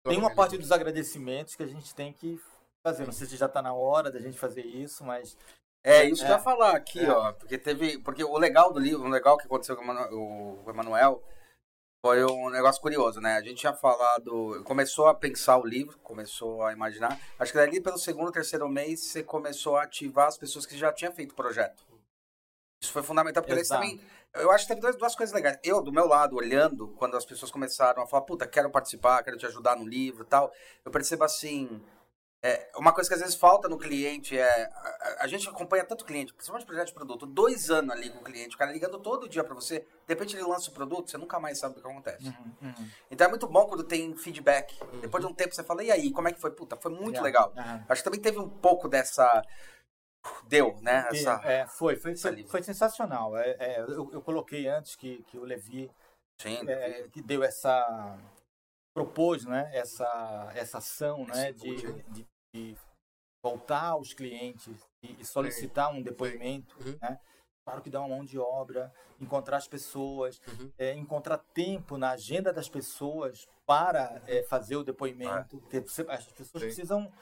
[0.04, 2.40] Tem uma parte dos agradecimentos que a gente tem que
[2.86, 3.04] fazer.
[3.04, 5.36] Não sei se já está na hora da gente fazer isso, mas
[5.84, 6.38] É, isso que eu É.
[6.38, 7.10] ia falar aqui, É.
[7.10, 7.32] ó.
[7.32, 7.98] Porque teve.
[7.98, 11.20] Porque o legal do livro, o legal que aconteceu com o Emanuel
[12.04, 13.36] foi um negócio curioso, né?
[13.36, 14.60] A gente tinha falado.
[14.64, 17.16] Começou a pensar o livro, começou a imaginar.
[17.38, 20.92] Acho que dali pelo segundo, terceiro mês, você começou a ativar as pessoas que já
[20.92, 21.84] tinham feito o projeto.
[22.82, 23.80] Isso foi fundamental, porque eles Exato.
[23.80, 24.00] também.
[24.34, 25.60] Eu acho que teve duas, duas coisas legais.
[25.62, 29.36] Eu, do meu lado, olhando, quando as pessoas começaram a falar, puta, quero participar, quero
[29.36, 30.52] te ajudar no livro e tal,
[30.84, 31.80] eu percebo assim.
[32.44, 34.64] É, uma coisa que às vezes falta no cliente é.
[34.64, 38.24] A, a gente acompanha tanto cliente, principalmente projeto de produto, dois anos ali com o
[38.24, 41.16] cliente, o cara ligando todo dia pra você, de repente ele lança o produto, você
[41.16, 42.26] nunca mais sabe o que acontece.
[42.26, 42.88] Uhum, uhum.
[43.08, 44.76] Então é muito bom quando tem feedback.
[45.00, 46.50] Depois de um tempo você fala, e aí, como é que foi?
[46.50, 47.22] Puta, foi muito Yeah.
[47.22, 47.52] legal.
[47.88, 49.44] Acho que também teve um pouco dessa.
[50.48, 51.06] Deu, né?
[51.12, 51.40] Essa.
[51.44, 53.36] é, foi, foi, foi, foi sensacional.
[53.36, 55.90] É, é, eu, eu coloquei antes que, que o Levi
[56.38, 58.18] Sim, é, que deu essa
[58.94, 62.76] propôs né essa essa ação né de, input, de, de
[63.44, 66.96] voltar aos clientes e, e solicitar um depoimento Uhum.
[67.00, 67.18] né
[67.64, 70.70] claro que dá uma mão de obra encontrar as pessoas Uhum.
[70.78, 76.24] é, encontrar tempo na agenda das pessoas para é, fazer o depoimento porque você- as
[76.26, 76.68] pessoas Sim.
[76.68, 77.12] precisam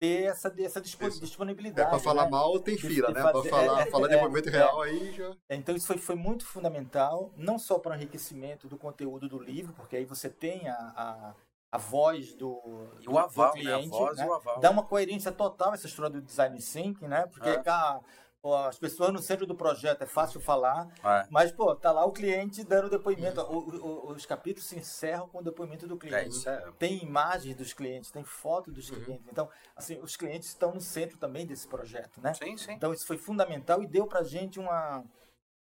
[0.00, 2.30] ter essa essa disponibilidade É, pra falar né?
[2.30, 3.20] mal tem fila, de né?
[3.22, 4.52] Fazer- falar, é, falar de é, momento é.
[4.52, 5.36] real aí já.
[5.50, 9.74] Então isso foi, foi muito fundamental, não só para o enriquecimento do conteúdo do livro,
[9.74, 11.34] porque aí você tem a, a,
[11.72, 12.60] a voz do,
[13.02, 13.72] do- o aval, do né?
[13.72, 14.24] A cliente, voz né?
[14.24, 14.58] e o aval.
[14.60, 17.26] dá uma coerência total essa história do design thinking, né?
[17.26, 17.62] Porque É.
[17.62, 18.00] cá,
[18.42, 21.26] pô, as pessoas no centro do projeto é fácil falar, É.
[21.30, 23.40] mas pô, tá lá o cliente dando depoimento.
[23.42, 26.30] O- o- os capítulos se encerram com o depoimento do É, cliente.
[26.30, 26.72] isso é.
[26.76, 29.04] Tem imagens dos clientes, tem foto dos Uhum.
[29.04, 29.28] clientes.
[29.30, 32.34] Então, assim, os clientes estão no centro também desse projeto, né?
[32.34, 32.72] Sim, sim.
[32.72, 35.04] Então isso foi fundamental e deu pra gente uma,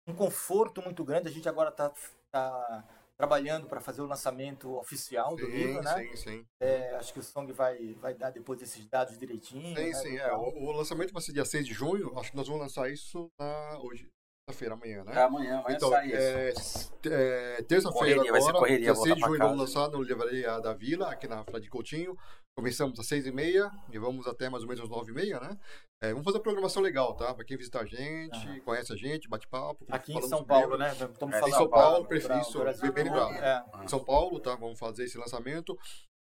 [0.06, 1.28] um conforto muito grande.
[1.28, 1.92] A gente agora está
[3.18, 6.06] trabalhando para fazer o lançamento oficial do livro, Sim, né?
[6.06, 6.46] sim, sim.
[6.60, 9.76] É, acho que o Song vai, vai dar depois esses dados direitinho.
[9.76, 10.16] Sim, né, sim.
[10.16, 12.16] É, o, o lançamento vai ser dia 6 de junho.
[12.16, 14.08] Acho que nós vamos lançar isso na, hoje,
[14.48, 15.12] terça-feira, amanhã, né?
[15.14, 16.16] É amanhã, amanhã Então, sai isso.
[17.04, 19.88] é, é, terça-feira Correria, vai ser agora, correria, dia voltar 6 de junho, vamos lançar
[19.90, 22.16] no Livraria da Vila, aqui na Frade Coutinho.
[22.56, 25.56] Começamos às 6h30 e vamos até mais ou menos às 9h30, né?
[26.02, 27.32] É, vamos fazer uma programação legal, tá?
[27.34, 28.60] Pra quem visita a gente, Aham.
[28.60, 29.84] conhece a gente, bate papo.
[29.90, 30.78] Aqui em São Paulo, livro.
[30.78, 30.90] né?
[30.92, 32.92] Estamos É, em São Paulo, Brasil.
[32.92, 33.32] bem lembrado.
[33.34, 33.64] É.
[33.88, 34.56] São Paulo, tá?
[34.56, 35.78] Vamos fazer esse lançamento.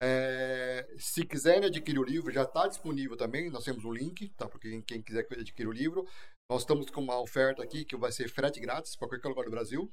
[0.02, 3.50] É, se quiserem adquirir o livro, já está disponível também.
[3.50, 4.48] Nós temos um link, tá?
[4.48, 6.08] Para quem, quem quiser adquirir o livro.
[6.50, 9.52] Nós estamos com uma oferta aqui que vai ser frete grátis para qualquer lugar do
[9.52, 9.91] Brasil.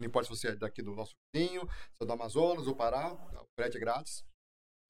[0.00, 3.12] Não importa se você é daqui do nosso vizinho, se é do Amazonas ou Pará,
[3.12, 4.24] o frete é grátis.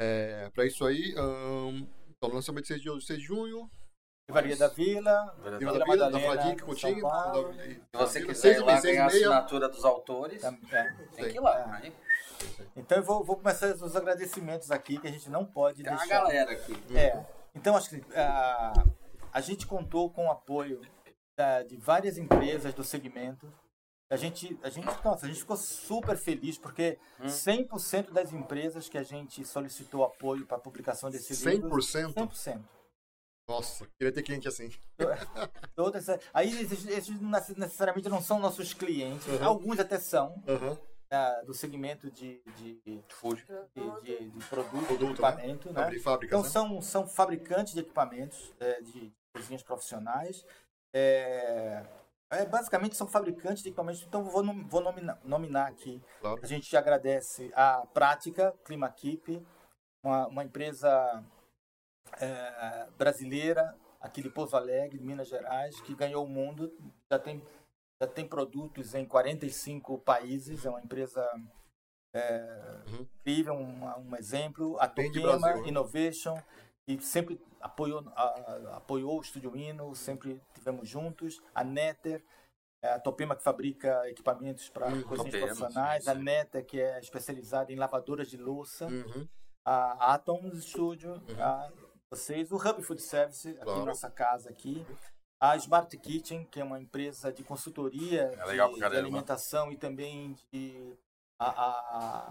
[0.01, 3.70] É, para isso aí, hum, então, lançamento 6 de, 6 de junho.
[4.30, 7.01] Livraria da Vila, Vila da Vila, da São Coutinho.
[7.03, 7.53] Paulo.
[7.53, 9.26] da- Se você Vila, quiser seis ir e lá meia, seis e ganhar a meia.
[9.28, 10.92] assinatura dos autores, é.
[11.14, 11.74] tem que ir lá.
[11.76, 11.92] Aí
[12.74, 15.99] Então eu vou, vou começar os agradecimentos aqui que a gente não pode tem uma
[15.99, 16.20] deixar.
[16.22, 16.72] galera aqui.
[16.97, 17.22] É.
[17.55, 18.72] Então, acho que a,
[19.35, 20.80] a gente contou com o apoio
[21.37, 23.53] da- de várias empresas do segmento.
[24.09, 27.26] A gente, a gente, nossa, a gente ficou super feliz porque Hum.
[27.28, 32.14] 100% das empresas que a gente solicitou apoio para a publicação desse livro, 100%?
[32.14, 32.62] 100%.
[33.49, 34.70] Nossa, queria ter cliente assim.
[35.74, 37.09] Todas, aí esses,
[37.57, 39.45] necessariamente não são nossos clientes, Uhum.
[39.45, 40.78] alguns até são Aham.
[41.11, 43.03] ah, do segmento de, de, de,
[44.05, 45.11] de, de produto, Produto, de né?
[45.11, 45.82] equipamento, né?
[45.82, 46.49] Abrir fábricas, Então né?
[46.49, 50.47] são, são fabricantes de equipamentos é, de cozinhas profissionais.
[50.95, 51.85] É,
[52.30, 54.03] é, basicamente são fabricantes de equipamentos.
[54.03, 56.01] Então vou, vou nominar, nominar aqui.
[56.20, 56.41] Claro.
[56.43, 59.45] A gente agradece a Prática Climakeep,
[60.03, 61.24] uma, uma empresa
[62.20, 66.72] é, brasileira aqui de Pouso Alegre, Minas Gerais, que ganhou o mundo.
[67.11, 67.43] Já tem,
[68.01, 70.64] já tem produtos em 45 países.
[70.64, 71.28] É uma empresa
[72.16, 73.01] é, Uhum.
[73.18, 74.78] incrível, uma- um exemplo.
[74.78, 75.68] A Bem de Tokema Brasil, né?
[75.68, 76.41] Innovation,
[76.87, 81.43] que sempre apoiou, a- apoiou o Estúdio Hino, sempre tivemos juntos.
[81.55, 82.22] A Netter,
[82.82, 86.05] é a Topema que fabrica equipamentos para Hum, profissionais.
[86.05, 86.22] sim, A sim.
[86.22, 88.87] Netter, que é especializada em lavadoras de louça.
[88.87, 89.26] Uhum.
[89.66, 91.70] A Atom Studio, a
[92.11, 92.53] vocês.
[92.53, 93.87] O Hub Food Service, aqui Claro.
[93.87, 94.87] nossa casa aqui.
[95.41, 100.37] A Smart Kitchen, que é uma empresa de consultoria É de, de alimentação e também
[100.53, 100.95] de
[101.39, 101.80] a, a-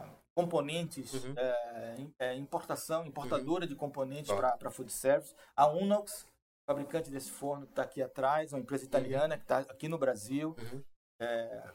[0.04, 1.34] a componentes, Uhum.
[1.38, 4.58] é, im- é, importação, importadora de componentes Tá.
[4.58, 5.36] para food service.
[5.56, 6.26] A Unox,
[6.68, 10.56] fabricante desse forno, está aqui atrás, uma empresa italiana que está aqui no Brasil.
[10.60, 10.84] Uhum.
[11.22, 11.74] É,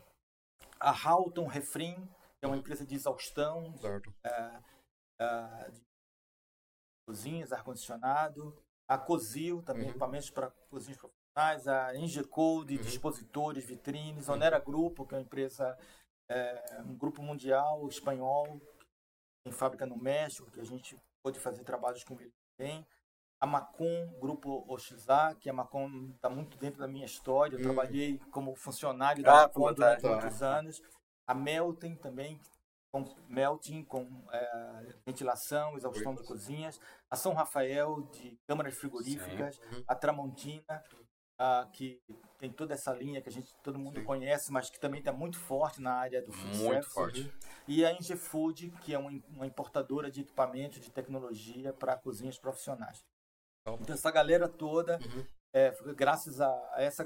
[0.80, 1.94] a Halton Refrim,
[2.38, 4.12] que é uma empresa de exaustão, Certo.
[5.20, 5.80] ah, de
[7.06, 8.56] cozinhas, ar-condicionado.
[8.90, 9.90] A Cozil, também Uhum.
[9.90, 11.68] equipamentos para cozinhas profissionais.
[11.68, 12.82] a Ingecode, Uhum.
[12.82, 15.78] dispositores, vitrines, Onera Grupo, que é uma empresa,
[16.28, 18.60] é, um grupo mundial espanhol,
[19.44, 22.86] tem fábrica no México, que a gente pôde fazer trabalhos com ele também.
[23.40, 27.54] A Macon, grupo Oxizá, que a Macon está muito dentro da minha história.
[27.54, 27.62] Eu Hum.
[27.62, 30.08] trabalhei como funcionário da Ah, Macon puta, durante tá.
[30.08, 30.82] muitos anos.
[31.26, 32.40] A Melting também,
[32.90, 36.80] com melting, com é, ventilação, exaustão de cozinhas.
[37.10, 39.58] A São Rafael, de câmaras frigoríficas.
[39.58, 39.84] Uhum.
[39.86, 40.82] A Tramontina,
[41.38, 42.00] ah, que
[42.38, 44.04] tem toda essa linha que a gente todo mundo Sim.
[44.04, 46.90] conhece, mas que também está muito forte na área do food Muito service.
[46.90, 47.32] forte.
[47.66, 53.04] E a Ingefood, que é uma, uma importadora de equipamentos de tecnologia para cozinhas profissionais.
[53.62, 53.78] Então.
[53.80, 55.24] Então, essa galera toda, Uhum.
[55.52, 56.96] é, graças a essa